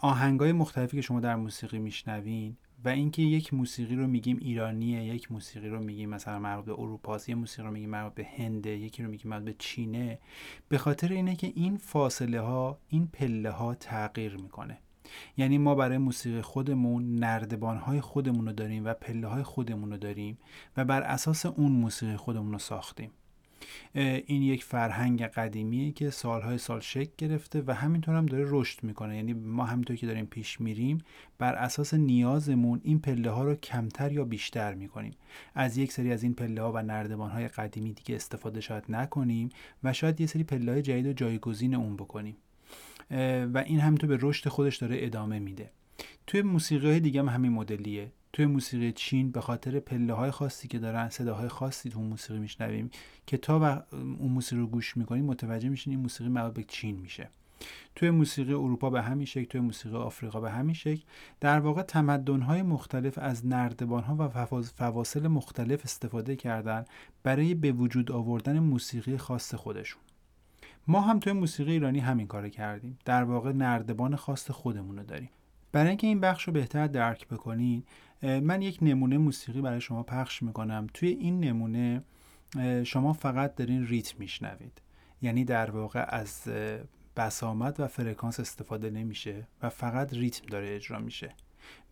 آهنگای 0.00 0.52
مختلفی 0.52 0.96
که 0.96 1.02
شما 1.02 1.20
در 1.20 1.36
موسیقی 1.36 1.78
میشنوین 1.78 2.56
و 2.84 2.88
اینکه 2.88 3.22
یک 3.22 3.54
موسیقی 3.54 3.96
رو 3.96 4.06
میگیم 4.06 4.38
ایرانیه 4.40 5.04
یک 5.04 5.32
موسیقی 5.32 5.68
رو 5.68 5.80
میگیم 5.80 6.10
مثلا 6.10 6.38
مربوط 6.38 6.64
به 6.64 6.72
اروپاست 6.72 7.28
یه 7.28 7.34
موسیقی 7.34 7.62
رو 7.62 7.70
میگیم 7.74 7.90
مربوط 7.90 8.14
به 8.14 8.26
هنده 8.36 8.70
یکی 8.70 9.02
رو 9.02 9.10
میگیم 9.10 9.30
مربوط 9.30 9.44
به 9.44 9.54
چینه. 9.58 10.18
به 10.68 10.78
خاطر 10.78 11.08
اینه 11.08 11.36
که 11.36 11.52
این 11.54 11.76
فاصله 11.76 12.40
ها 12.40 12.78
این 12.88 13.06
پله 13.06 13.50
ها 13.50 13.74
تغییر 13.74 14.36
می‌کنه. 14.36 14.78
یعنی 15.36 15.58
ما 15.58 15.74
برای 15.74 15.98
موسیقی 15.98 16.40
خودمون 16.40 17.14
نردبان 17.14 17.76
های 17.76 18.00
خودمون 18.00 18.46
رو 18.46 18.52
داریم 18.52 18.84
و 18.84 18.94
پله 18.94 19.26
های 19.26 19.42
خودمون 19.42 19.90
رو 19.90 19.96
داریم 19.96 20.38
و 20.76 20.84
بر 20.84 21.02
اساس 21.02 21.46
اون 21.46 21.72
موسیقی 21.72 22.16
خودمون 22.16 22.52
رو 22.52 22.58
ساختیم. 22.58 23.10
این 23.94 24.42
یک 24.42 24.64
فرهنگ 24.64 25.22
قدیمیه 25.22 25.92
که 25.92 26.10
سالهای 26.10 26.58
سال 26.58 26.80
شکل 26.80 27.12
گرفته 27.18 27.62
و 27.66 27.74
همینطور 27.74 28.14
هم 28.14 28.26
داره 28.26 28.44
رشد 28.48 28.84
می‌کنه. 28.84 29.16
یعنی 29.16 29.32
ما 29.32 29.64
همینطور 29.64 29.96
که 29.96 30.06
داریم 30.06 30.26
پیش 30.26 30.60
میریم 30.60 30.98
بر 31.38 31.54
اساس 31.54 31.94
نیازمون 31.94 32.80
این 32.84 32.98
پله 32.98 33.30
ها 33.30 33.44
رو 33.44 33.54
کمتر 33.54 34.12
یا 34.12 34.24
بیشتر 34.24 34.74
می‌کنیم. 34.74 35.12
از 35.54 35.76
یک 35.76 35.92
سری 35.92 36.12
از 36.12 36.22
این 36.22 36.34
پله 36.34 36.62
ها 36.62 36.72
و 36.72 36.82
نردبان 36.82 37.30
های 37.30 37.48
قدیمی 37.48 37.92
دیگه 37.92 38.14
استفاده 38.14 38.60
شاید 38.60 38.84
نکنیم 38.88 39.48
و 39.84 39.92
شاید 39.92 40.20
یه 40.20 40.26
سری 40.26 40.44
پله 40.44 40.72
های 40.72 40.82
جدید 40.82 41.06
و 41.06 41.12
جایگزین 41.12 41.74
اون 41.74 41.96
بکنیم. 41.96 42.36
و 43.54 43.62
این 43.66 43.80
همینطور 43.80 44.08
به 44.08 44.18
رشد 44.20 44.48
خودش 44.48 44.76
داره 44.76 44.96
ادامه 45.00 45.38
میده. 45.38 45.70
توی 46.26 46.42
موسیقی 46.42 46.90
های 46.90 47.00
دیگه 47.00 47.20
هم 47.20 47.28
همین 47.28 47.52
مدلیه. 47.52 48.12
توی 48.32 48.46
موسیقی 48.46 48.92
چین 48.92 49.30
به 49.30 49.40
خاطر 49.40 49.80
پله 49.80 50.12
های 50.12 50.30
خاصی 50.30 50.68
که 50.68 50.78
دارن 50.78 51.08
صداهای 51.08 51.48
خاصی 51.48 51.90
تو 51.90 52.00
موسیقی 52.00 52.38
میشنویم 52.38 52.90
که 53.26 53.36
تا 53.36 53.60
و 53.62 53.64
اون 53.92 54.32
موسیقی 54.32 54.60
رو 54.60 54.66
گوش 54.66 54.96
می‌کنیم 54.96 55.24
متوجه 55.24 55.68
میشین 55.68 55.92
این 55.92 56.02
موسیقی 56.02 56.30
مربوط 56.30 56.54
به 56.54 56.64
چین 56.64 56.96
میشه. 56.96 57.28
توی 57.94 58.10
موسیقی 58.10 58.52
اروپا 58.52 58.90
به 58.90 59.02
همین 59.02 59.26
شکل 59.26 59.44
توی 59.44 59.60
موسیقی 59.60 59.96
آفریقا 59.96 60.40
به 60.40 60.50
همین 60.50 60.74
شکل 60.74 61.02
در 61.40 61.60
واقع 61.60 61.84
های 62.42 62.62
مختلف 62.62 63.18
از 63.18 63.44
ها 63.90 64.16
و 64.18 64.28
فواصل 64.62 65.28
مختلف 65.28 65.84
استفاده 65.84 66.36
کردن 66.36 66.84
برای 67.22 67.54
به 67.54 67.72
وجود 67.72 68.12
آوردن 68.12 68.58
موسیقی 68.58 69.16
خاص 69.16 69.54
خودشون. 69.54 70.02
ما 70.86 71.00
هم 71.00 71.18
توی 71.18 71.32
موسیقی 71.32 71.72
ایرانی 71.72 71.98
همین 71.98 72.26
کار 72.26 72.48
کردیم. 72.48 72.98
در 73.04 73.24
واقع 73.24 73.52
نردبان 73.52 74.16
خاص 74.16 74.50
خودمون 74.50 74.96
رو 74.96 75.04
داریم. 75.04 75.30
برای 75.72 75.88
اینکه 75.88 76.06
این 76.06 76.20
بخش 76.20 76.44
رو 76.44 76.52
بهتر 76.52 76.86
درک 76.86 77.28
بکنید 77.28 77.86
من 78.22 78.62
یک 78.62 78.78
نمونه 78.82 79.18
موسیقی 79.18 79.60
برای 79.60 79.80
شما 79.80 80.02
پخش 80.02 80.42
می‌کنم. 80.42 80.86
توی 80.94 81.08
این 81.08 81.40
نمونه 81.40 82.02
شما 82.84 83.12
فقط 83.12 83.54
دارین 83.54 83.86
ریتم 83.86 84.16
میشنوید. 84.18 84.82
یعنی 85.22 85.44
در 85.44 85.70
واقع 85.70 86.04
از 86.08 86.42
بسامد 87.16 87.80
و 87.80 87.86
فرکانس 87.86 88.40
استفاده 88.40 88.90
نمیشه 88.90 89.46
و 89.62 89.68
فقط 89.68 90.14
ریتم 90.14 90.46
داره 90.46 90.74
اجرا 90.74 90.98
میشه. 90.98 91.34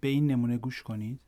به 0.01 0.09
این 0.09 0.27
نمونه 0.27 0.59
گوش 0.59 0.83
کنید. 0.83 1.21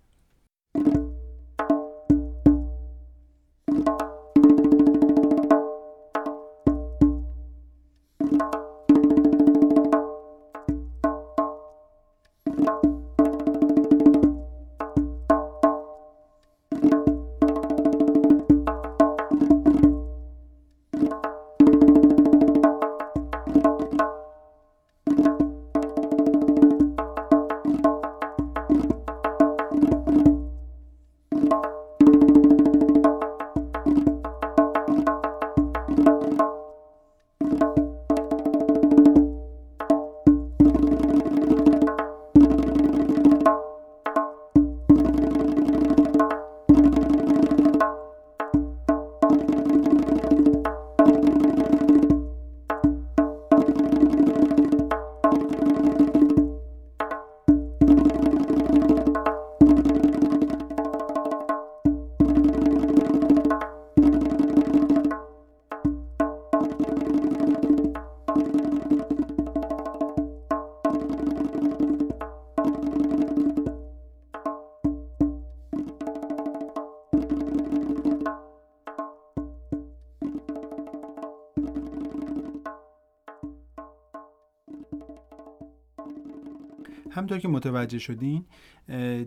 همطور 87.15 87.39
که 87.39 87.49
متوجه 87.49 87.99
شدین 87.99 88.45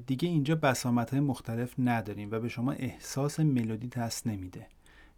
دیگه 0.08 0.30
اینجا 0.30 0.56
بسامت 0.56 1.12
های 1.12 1.20
مختلف 1.20 1.74
نداریم 1.80 2.32
و 2.32 2.40
به 2.40 2.50
شما 2.50 2.72
احساس 2.72 3.40
ملودی 3.40 3.88
دست 3.88 4.28
نمیده. 4.28 4.68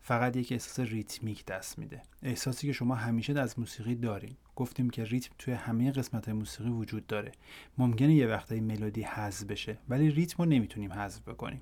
فقط 0.01 0.35
یک 0.37 0.51
احساس 0.51 0.79
ریتمیک 0.79 1.45
دست 1.45 1.79
میده. 1.79 2.01
احساسی 2.23 2.67
که 2.67 2.73
شما 2.73 2.95
همیشه 2.95 3.39
از 3.39 3.59
موسیقی 3.59 3.95
دارین. 3.95 4.35
گفتیم 4.55 4.89
که 4.89 5.03
ریتم 5.03 5.35
توی 5.37 5.53
همه 5.53 5.91
قسمت 5.91 6.25
های 6.25 6.33
موسیقی 6.33 6.69
وجود 6.69 7.07
داره. 7.07 7.31
ممکنه 7.77 8.13
یه 8.13 8.27
وقتایی 8.27 8.61
ملودی 8.61 9.01
حذف 9.01 9.43
بشه 9.43 9.77
ولی 9.89 10.11
ریتم 10.11 10.43
رو 10.43 10.49
نمی‌تونیم 10.49 10.93
حذف 10.93 11.21
بکنیم. 11.21 11.61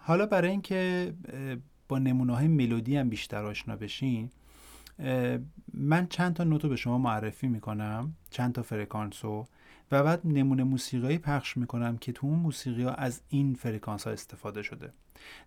حالا 0.00 0.26
برای 0.26 0.50
اینکه 0.50 1.12
با 1.88 1.98
نمونه 1.98 2.36
های 2.36 2.48
ملودی 2.48 2.96
هم 2.96 3.08
بیشتر 3.08 3.44
آشنا 3.44 3.76
بشین 3.76 4.30
من 5.74 6.06
چند 6.10 6.34
تا 6.34 6.44
نوتو 6.44 6.68
به 6.68 6.76
شما 6.76 6.98
معرفی 6.98 7.46
می‌کنم 7.46 8.14
چند 8.30 8.52
تا 8.54 8.62
فرکانسو 8.62 9.46
و 9.92 10.02
بعد 10.02 10.20
نمونه 10.24 10.64
موسیقی 10.64 11.18
پخش 11.18 11.56
می‌کنم 11.56 11.98
که 11.98 12.12
تو 12.12 12.26
اون 12.26 12.38
موسیقی 12.38 12.82
ها 12.82 12.90
از 12.90 13.20
این 13.28 13.54
فرکانس 13.54 14.06
ها 14.06 14.12
استفاده 14.12 14.62
شده. 14.62 14.92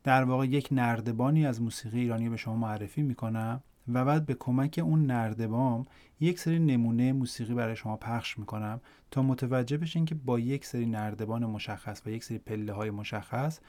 در 0.04 0.24
واقع 0.24 0.46
یک 0.46 0.68
نردبانی 0.72 1.46
از 1.46 1.62
موسیقی 1.62 2.00
ایرانی 2.00 2.30
به 2.30 2.38
شما 2.38 2.56
معرفی 2.56 3.02
می‌کنم 3.02 3.64
و 3.94 4.06
بعد 4.06 4.26
به 4.26 4.34
کمک 4.40 4.80
اون 4.84 5.06
نردبام 5.06 5.86
یک 6.20 6.40
سری 6.40 6.60
نمونه 6.60 7.14
موسیقی 7.14 7.54
برای 7.54 7.76
شما 7.76 7.98
پخش 7.98 8.40
می‌کنم 8.40 8.82
تا 9.12 9.22
متوجه 9.22 9.78
بشین 9.78 10.06
که 10.06 10.16
با 10.16 10.40
یک 10.40 10.66
سری 10.66 10.86
نردبان 10.86 11.46
مشخص 11.46 12.02
و 12.06 12.10
یک 12.10 12.24
سری 12.24 12.38
پله 12.38 12.74
های 12.74 12.90
مشخص 12.90 13.60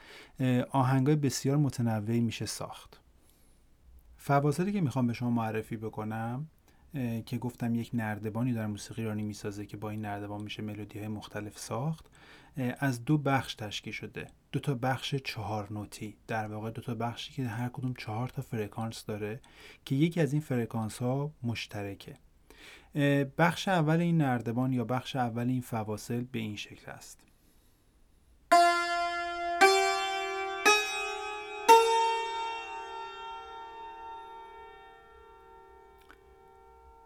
آهنگای 0.71 1.15
بسیار 1.15 1.57
متنوعی 1.57 2.19
میشه 2.19 2.45
ساخت. 2.45 3.01
فواصلی 4.21 4.71
که 4.71 4.81
می‌خوام 4.81 5.07
به 5.07 5.13
شما 5.13 5.29
معرفی 5.29 5.77
بکنم 5.77 6.47
که 7.25 7.37
گفتم 7.37 7.75
یک 7.75 7.91
نردبانی 7.93 8.53
در 8.53 8.67
موسیقی 8.67 9.01
ایرانی 9.01 9.23
می‌سازه 9.23 9.65
که 9.65 9.77
با 9.77 9.89
این 9.89 10.01
نردبان 10.01 10.41
میشه 10.41 10.63
ملودی 10.63 10.99
های 10.99 11.07
مختلف 11.07 11.57
ساخت 11.57 12.05
از 12.79 13.05
دو 13.05 13.17
بخش 13.17 13.55
تشکیل 13.55 13.93
شده. 13.93 14.27
دو 14.51 14.59
تا 14.59 14.75
بخش 14.75 15.15
چهار 15.15 15.73
نوتی. 15.73 16.17
در 16.27 16.47
واقع 16.47 16.71
دو 16.71 16.81
تا 16.81 16.95
بخشی 16.95 17.33
که 17.33 17.47
هر 17.47 17.69
کدوم 17.69 17.93
چهار 17.93 18.29
تا 18.29 18.41
فرکانس 18.41 19.05
داره 19.05 19.39
که 19.85 19.95
یکی 19.95 20.21
از 20.21 20.33
این 20.33 20.41
فرکانس 20.41 20.97
ها 20.97 21.31
مشترکه 21.43 22.13
بخش 23.37 23.67
اول 23.67 23.99
این 23.99 24.17
نردبان 24.17 24.73
یا 24.73 24.83
بخش 24.83 25.15
اول 25.15 25.49
این 25.49 25.61
فواصل 25.61 26.23
به 26.31 26.39
این 26.39 26.55
شکل 26.55 26.91
است. 26.91 27.28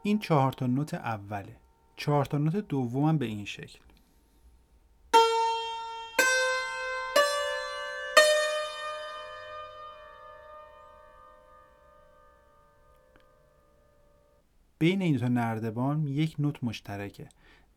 این 0.05 0.19
چهار 0.19 0.51
تا 0.51 0.67
نوت 0.67 0.93
اوله. 0.93 1.55
چهار 1.95 2.25
تا 2.25 2.37
نوت 2.37 2.55
دومم 2.55 3.17
به 3.17 3.25
این 3.25 3.45
شکل. 3.45 3.79
بین 14.79 15.01
این 15.01 15.17
دو 15.17 15.29
نردبان 15.29 16.07
یک 16.07 16.35
نوت 16.39 16.63
مشترکه. 16.63 17.29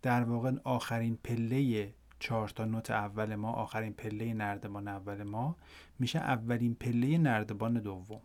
در 0.03 0.25
واقع 0.25 0.53
آخرین 0.65 1.19
پله 1.25 1.95
چهار 2.19 2.49
تا 2.49 2.65
نوت 2.65 2.91
اول 2.91 3.35
ما 3.35 3.53
آخرین 3.53 3.93
پله 3.93 4.35
نردبان 4.35 4.89
اول 4.89 5.23
ما 5.23 5.57
میشه 5.99 6.19
اولین 6.19 6.75
پله 6.75 7.19
نردبان 7.19 7.81
دوم. 7.81 8.21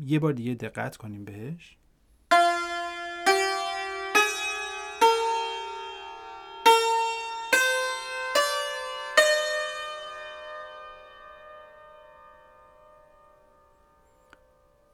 یه 0.00 0.18
بار 0.18 0.32
دیگه 0.32 0.54
دقت 0.54 0.96
کنیم 0.96 1.24
بهش. 1.24 1.76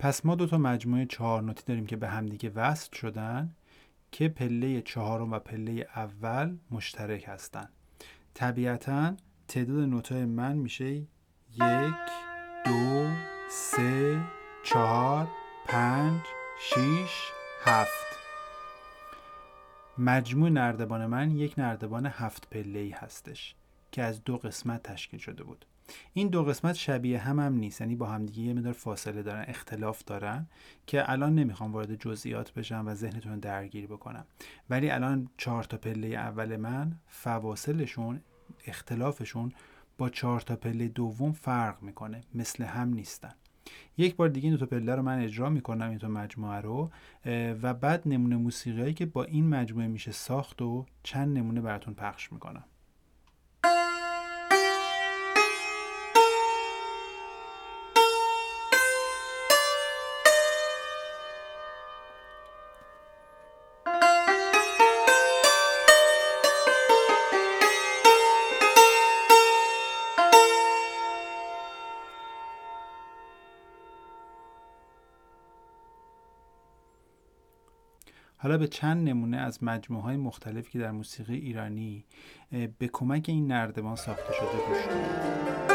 پس 0.00 0.26
ما 0.26 0.34
دو 0.34 0.46
تا 0.46 0.58
مجموعه 0.58 1.06
چهار 1.06 1.42
نوتی 1.42 1.62
داریم 1.66 1.86
که 1.86 1.96
به 1.96 2.08
همدیگه 2.08 2.50
وصل 2.50 2.96
شدن 2.96 3.54
که 4.12 4.28
پله 4.28 4.82
چهارم 4.82 5.32
و 5.32 5.38
پله 5.38 5.86
اول 5.96 6.56
مشترک 6.70 7.24
هستن. 7.28 7.68
طبیعتا 8.34 9.16
تعداد 9.48 9.88
نوتای 9.88 10.24
من 10.24 10.56
میشه 10.56 10.90
یک 10.94 11.94
دو 12.64 13.06
سه 13.50 14.20
چهار 14.64 15.28
پنج 15.66 16.20
شیش 16.60 17.30
هفت. 17.64 18.06
مجموع 19.98 20.48
نردبان 20.48 21.06
من 21.06 21.30
یک 21.30 21.58
نردبان 21.58 22.06
هفت 22.06 22.50
پله 22.50 22.78
ای 22.78 22.90
هستش 22.90 23.54
که 23.92 24.02
از 24.02 24.24
دو 24.24 24.36
قسمت 24.36 24.82
تشکیل 24.82 25.20
شده 25.20 25.44
بود. 25.44 25.66
این 26.12 26.29
دو 26.29 26.44
قسمت 26.44 26.74
شبیه 26.74 27.18
هم 27.18 27.40
هم 27.40 27.55
نیست. 27.55 27.81
یعنی 27.81 27.96
با 27.96 28.07
همدیگه 28.07 28.42
یه 28.42 28.55
مدار 28.55 28.72
فاصله 28.72 29.22
دارن 29.22 29.44
اختلاف 29.48 30.05
دارن 30.05 30.46
که 30.87 31.11
الان 31.11 31.35
نمی‌خوام 31.35 31.72
وارد 31.72 31.94
جزئیات 31.94 32.55
بشم 32.55 32.85
و 32.87 32.94
ذهنتون 32.94 33.33
رو 33.33 33.40
درگیر 33.40 33.87
بکنم. 33.87 34.24
ولی 34.70 34.90
الان 34.90 35.29
چهار 35.37 35.64
تا 35.64 35.76
پله 35.76 36.09
اول 36.09 36.57
من 36.57 36.98
فواصلشون 37.09 38.20
اختلافشون 38.66 39.53
با 39.98 40.09
چهار 40.09 40.40
تا 40.40 40.57
پله 40.57 40.88
دوم 40.88 41.33
فرق 41.33 41.83
می‌کنه. 41.83 42.20
مثل 42.35 42.64
هم 42.64 42.94
نیستن. 42.94 43.33
یک 43.98 44.16
بار 44.16 44.29
دیگه 44.29 44.48
این 44.48 44.57
دو 44.57 44.66
تا 44.66 44.76
پله 44.76 44.94
رو 44.94 45.03
من 45.03 45.18
اجرا 45.18 45.50
می‌کنم 45.50 45.88
این 45.88 45.98
تو 45.98 46.09
مجموعه 46.09 46.61
رو 46.61 46.90
و 47.62 47.74
بعد 47.74 48.09
نمونه 48.09 48.37
موسیقی 48.37 48.94
که 48.94 49.07
با 49.07 49.24
این 49.24 49.48
مجموعه 49.48 49.87
میشه 49.87 50.12
ساخت 50.12 50.62
و 50.62 50.87
چند 51.03 51.38
نمونه 51.38 51.61
براتون 51.61 51.94
پخش 51.94 52.33
می‌کنم. 52.33 52.64
حالا 78.42 78.59
به 78.59 78.68
چند 78.68 79.09
نمونه 79.09 79.37
از 79.37 79.64
مجموعه 79.64 80.03
های 80.05 80.16
مختلفی 80.16 80.72
که 80.72 80.79
در 80.79 80.90
موسیقی 80.90 81.37
ایرانی 81.37 82.05
به 82.79 82.88
کمک 82.92 83.24
این 83.29 83.46
نردبان 83.46 83.96
ساخته 83.96 84.33
شده 84.33 84.68
گوش 84.68 84.83
کنید. 84.87 85.69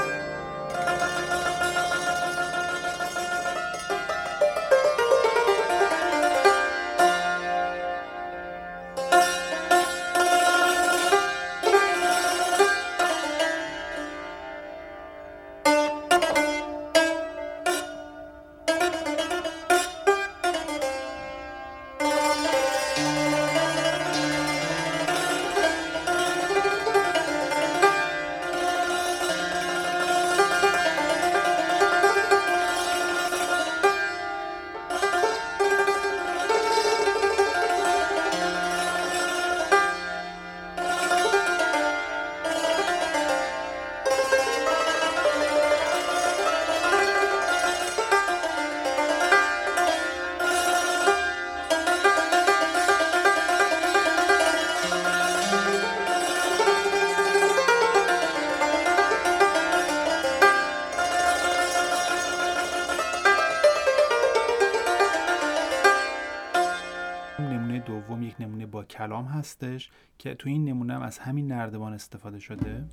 هستش 69.65 69.89
که 70.17 70.35
تو 70.35 70.49
این 70.49 70.65
نمونه 70.65 70.93
هم 70.93 71.01
از 71.01 71.17
همین 71.17 71.47
نردبان 71.47 71.93
استفاده 71.93 72.39
شده؟ 72.39 72.83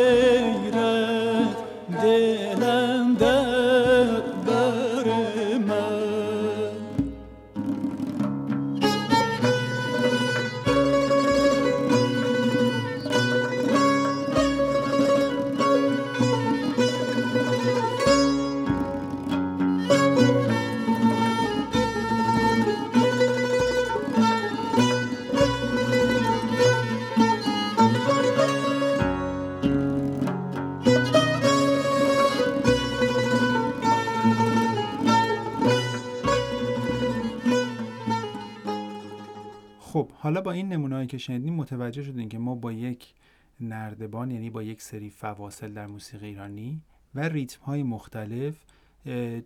با 40.43 40.51
این 40.51 40.69
نمونه‌ای 40.69 41.07
که 41.07 41.17
شنیدیم 41.17 41.53
متوجه 41.53 42.03
شدیم 42.03 42.29
که 42.29 42.37
ما 42.37 42.55
با 42.55 42.71
یک 42.71 43.13
نردبان 43.59 44.31
یعنی 44.31 44.49
با 44.49 44.63
یک 44.63 44.81
سری 44.81 45.09
فواصل 45.09 45.73
در 45.73 45.87
موسیقی 45.87 46.27
ایرانی 46.27 46.81
و 47.15 47.29
ریتم 47.29 47.61
های 47.63 47.83
مختلف 47.83 48.55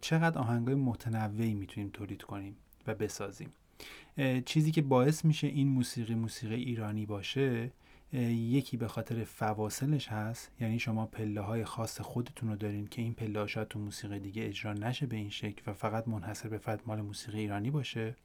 چقدر 0.02 0.40
آهنگای 0.40 0.76
متنوعی 0.76 1.54
می‌تونیم 1.54 1.90
تولید 1.94 2.22
کنیم 2.22 2.56
و 2.88 2.96
بسازیم. 2.96 3.50
چیزی 4.46 4.72
که 4.72 4.82
باعث 4.82 5.26
میشه 5.26 5.48
این 5.48 5.68
موسیقی 5.68 6.16
موسیقی 6.16 6.56
ایرانی 6.56 7.06
باشه 7.06 7.72
یکی 8.14 8.78
به 8.78 8.88
خاطر 8.88 9.24
فواصلش 9.24 10.08
هست. 10.08 10.52
یعنی 10.60 10.80
شما 10.80 11.06
پله 11.06 11.42
های 11.42 11.66
خاص 11.66 12.02
خودتون 12.02 12.50
رو 12.50 12.56
دارین 12.56 12.88
که 12.88 13.02
این 13.02 13.14
پله 13.14 13.48
شاید 13.48 13.68
تو 13.68 13.80
موسیقی 13.80 14.20
دیگه 14.20 14.46
اجرا 14.46 14.74
نشه 14.74 15.06
به 15.06 15.16
این 15.16 15.30
شکل 15.30 15.62
و 15.68 15.74
فقط 15.74 16.08
منحصر 16.08 16.50
به 16.50 16.58
فرد 16.58 16.82
مال 16.86 17.02
موسیقی 17.02 17.40
ایرانی 17.40 17.72
باشه. 17.72 18.16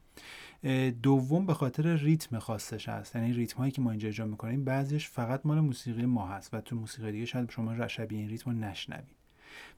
دوم 1.02 1.46
به 1.46 1.54
خاطر 1.54 1.96
ریتم 1.96 2.38
خاصش 2.38 2.88
هست. 2.88 3.16
یعنی 3.16 3.32
ریتم 3.32 3.56
هایی 3.56 3.72
که 3.72 3.82
ما 3.82 3.90
اینجا 3.90 4.08
اجرا 4.08 4.26
می‌کنیم 4.26 4.64
بعضیش 4.64 5.08
فقط 5.08 5.40
مال 5.44 5.60
موسیقی 5.60 6.06
ما 6.06 6.26
هست 6.26 6.54
و 6.54 6.60
تو 6.60 6.76
موسیقی 6.76 7.12
دیگه 7.12 7.26
شاید 7.26 7.50
شما 7.50 7.88
شبیه 7.88 8.18
این 8.18 8.28
ریتم 8.28 8.50
رو 8.50 8.56
نشنوید. 8.56 9.22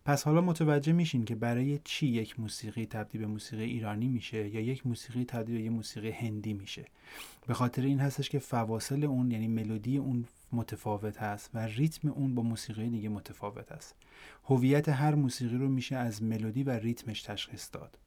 پس 0.04 0.24
حالا 0.24 0.40
متوجه 0.40 0.92
میشین 0.92 1.24
که 1.24 1.34
برای 1.34 1.78
چی 1.84 2.06
یک 2.06 2.40
موسیقی 2.40 2.86
تبدیل 2.86 3.20
به 3.20 3.26
موسیقی 3.26 3.64
ایرانی 3.64 4.08
میشه 4.08 4.48
یا 4.48 4.60
یک 4.60 4.86
موسیقی 4.86 5.24
تبدیل 5.24 5.56
به 5.56 5.62
یک 5.62 5.72
موسیقی 5.72 6.10
هندی 6.10 6.52
میشه. 6.52 6.84
به 7.46 7.54
خاطر 7.54 7.82
این 7.82 8.00
هستش 8.00 8.30
که 8.30 8.38
فواصل 8.38 9.04
اون 9.04 9.30
یعنی 9.30 9.48
ملودی 9.48 9.96
اون 9.96 10.24
متفاوت 10.52 11.22
هست 11.22 11.50
و 11.54 11.58
ریتم 11.58 12.08
اون 12.08 12.34
با 12.34 12.42
موسیقی 12.42 12.88
دیگه 12.88 13.08
متفاوت 13.08 13.72
است. 13.72 13.94
هویت 14.44 14.88
هر 14.88 15.14
موسیقی 15.14 15.56
رو 15.56 15.68
میشه 15.68 15.96
از 15.96 16.22
ملودی 16.22 16.62
و 16.62 16.70
ریتمش 16.70 17.22
تشخیص 17.22 17.68
داد. 17.72 17.98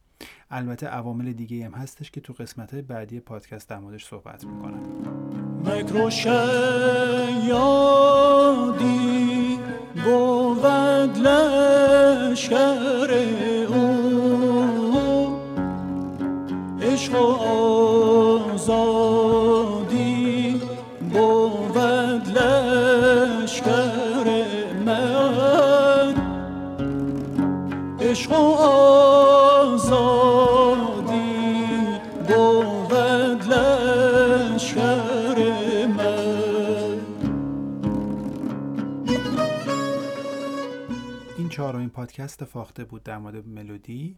البته 0.52 0.88
عوامل 0.88 1.34
دیگه 1.34 1.66
هم 1.66 1.72
هستش 1.72 2.12
که 2.12 2.22
تو 2.22 2.34
قسمت 2.34 2.74
های 2.74 2.82
بعدی 2.82 3.20
پادکست 3.20 3.70
در 3.70 3.80
موردش 3.80 4.06
صحبت 4.06 4.46
می‌کنم. 4.46 4.82
پادکست 42.18 42.46
فاخته 42.46 42.84
بود 42.84 43.04
در 43.04 43.18
مورد 43.18 43.48
ملودی. 43.48 44.18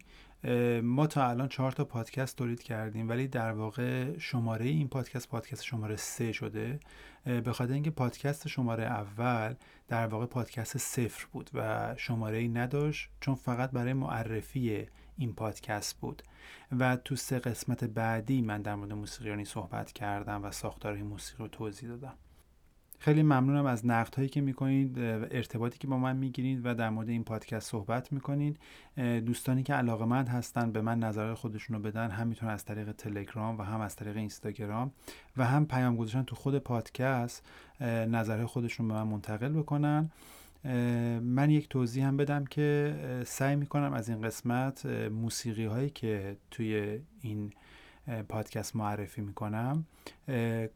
ما 0.83 1.07
تا 1.07 1.29
الان 1.29 1.47
چهار 1.47 1.71
تا 1.71 1.85
پادکست 1.85 2.37
تولید 2.37 2.63
کردیم 2.63 3.09
ولی 3.09 3.27
در 3.27 3.51
واقع 3.51 4.17
شماره 4.17 4.65
این 4.65 4.87
پادکست 4.87 5.29
پادکست 5.29 5.63
شماره 5.63 5.95
سه 5.95 6.31
شده. 6.31 6.79
به 7.23 7.51
خاطر 7.53 7.73
اینکه 7.73 7.91
پادکست 7.91 8.47
شماره 8.47 8.83
اول 8.83 9.53
در 9.87 10.07
واقع 10.07 10.25
پادکست 10.25 10.77
صفر 10.77 11.25
بود 11.31 11.49
و 11.53 11.93
شماره 11.97 12.37
ای 12.37 12.47
نداشت 12.47 13.09
چون 13.19 13.35
فقط 13.35 13.71
برای 13.71 13.93
معرفی 13.93 14.87
این 15.17 15.33
پادکست 15.33 15.97
بود. 15.99 16.23
و 16.79 16.95
تو 16.95 17.15
سه 17.15 17.39
قسمت 17.39 17.83
بعدی 17.83 18.41
من 18.41 18.61
در 18.61 18.75
مورد 18.75 18.93
موسیقیانی 18.93 19.45
صحبت 19.45 19.91
کردم 19.91 20.43
و 20.43 20.51
ساختار 20.51 20.95
موسیقی 20.95 21.43
رو 21.43 21.47
توضیح 21.47 21.89
دادم. 21.89 22.17
خیلی 23.01 23.23
ممنونم 23.23 23.65
از 23.65 23.85
نقد 23.85 24.15
هایی 24.15 24.29
که 24.29 24.41
می‌کنید 24.41 24.99
ارتباطی 24.99 25.77
که 25.77 25.87
با 25.87 25.97
من 25.97 26.17
می‌گیرید 26.17 26.61
و 26.65 26.75
در 26.75 26.89
مورد 26.89 27.09
این 27.09 27.23
پادکست 27.23 27.71
صحبت 27.71 28.13
می‌کنید. 28.13 28.59
دوستانی 28.97 29.63
که 29.63 29.73
علاقه 29.73 30.05
مند 30.05 30.29
هستن 30.29 30.71
به 30.71 30.81
من 30.81 30.99
نظر 30.99 31.33
خودشون 31.33 31.75
رو 31.75 31.81
بدن 31.81 32.09
هم 32.09 32.27
می‌تونن 32.27 32.51
از 32.51 32.65
طریق 32.65 32.91
تلگرام 32.91 33.57
و 33.57 33.63
هم 33.63 33.81
از 33.81 33.95
طریق 33.95 34.17
اینستاگرام 34.17 34.91
و 35.37 35.45
هم 35.45 35.65
پیام 35.65 35.95
گذاشتن 35.95 36.23
تو 36.23 36.35
خود 36.35 36.57
پادکست 36.57 37.45
نظر 37.81 38.45
خودشون 38.45 38.87
به 38.87 38.93
من 38.93 39.03
منتقل 39.03 39.53
بکنن. 39.53 40.11
من 41.21 41.49
یک 41.49 41.69
توضیح 41.69 42.07
هم 42.07 42.17
بدم 42.17 42.45
که 42.45 42.95
سعی 43.25 43.55
می‌کنم 43.55 43.93
از 43.93 44.09
این 44.09 44.21
قسمت 44.21 44.85
موسیقی 45.11 45.65
هایی 45.65 45.89
که 45.89 46.37
توی 46.51 46.99
این 47.21 47.53
پادکست 48.29 48.75
معرفی 48.75 49.21
می‌کنم. 49.21 49.85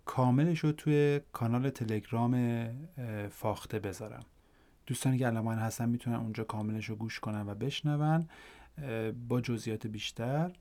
کاملش 0.06 0.60
رو 0.60 0.72
توی 0.72 1.22
کانال 1.34 1.70
تلگرام 1.70 2.66
فاخته 3.30 3.80
بذارم. 3.80 4.24
دوستانی 4.88 5.18
که 5.18 5.28
الان 5.28 5.58
هستن 5.58 5.90
می‌تونن 5.90 6.16
اونجا 6.16 6.44
کاملش 6.44 6.86
رو 6.86 6.96
گوش 6.96 7.20
کنن 7.20 7.50
و 7.50 7.56
بشنون. 7.56 8.28
با 9.28 9.42
جزئیات 9.42 9.88
بیشتر. 9.88 10.52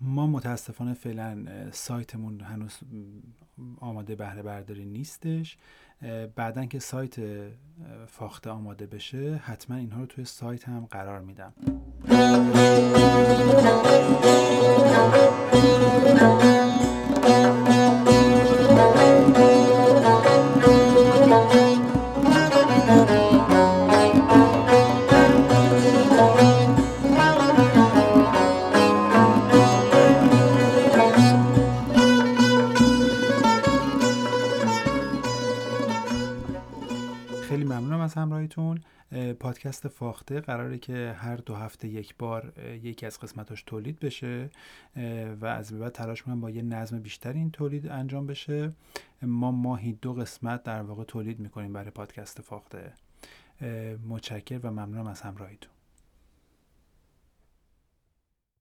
ما 0.00 0.26
متاسفانه 0.26 0.94
فعلا 0.94 1.46
سایتمون 1.72 2.40
هنوز 2.40 2.78
آماده 3.80 4.14
بهره 4.14 4.42
برداری 4.42 4.84
نیستش. 4.84 5.58
بعدا 6.36 6.66
که 6.66 6.78
سایت 6.78 7.16
فاخته 8.06 8.50
آماده 8.50 8.86
بشه 8.86 9.40
حتما 9.44 9.76
اینها 9.76 10.00
رو 10.00 10.06
توی 10.06 10.24
سایت 10.24 10.68
هم 10.68 10.86
قرار 10.90 11.20
میدم. 11.20 11.52
خیلی 37.48 37.64
ممنونم 37.64 38.00
از 38.00 38.14
همراهیتون. 38.14 38.80
پادکست 39.40 39.88
فاخته. 39.88 40.40
قراره 40.40 40.78
که 40.78 41.14
هر 41.18 41.36
دو 41.36 41.54
هفته 41.54 41.88
یک 41.88 42.14
بار 42.18 42.52
یکی 42.82 43.06
از 43.06 43.18
قسمتاش 43.18 43.62
تولید 43.62 43.98
بشه 43.98 44.50
و 45.40 45.46
از 45.46 45.72
بعد 45.72 45.92
تلاش 45.92 46.26
می‌کنم 46.26 46.40
با 46.40 46.50
یه 46.50 46.62
نظم 46.62 46.98
بیشتر 46.98 47.32
این 47.32 47.50
تولید 47.50 47.88
انجام 47.88 48.26
بشه. 48.26 48.72
ما 49.22 49.50
ماهی 49.50 49.92
دو 49.92 50.14
قسمت 50.14 50.62
در 50.62 50.82
واقع 50.82 51.04
تولید 51.04 51.40
می‌کنیم 51.40 51.72
برای 51.72 51.90
پادکست 51.90 52.40
فاخته. 52.40 52.92
متشکر 54.08 54.60
و 54.62 54.70
ممنونم 54.70 55.06
از 55.06 55.20
همراهیتون. 55.20 55.72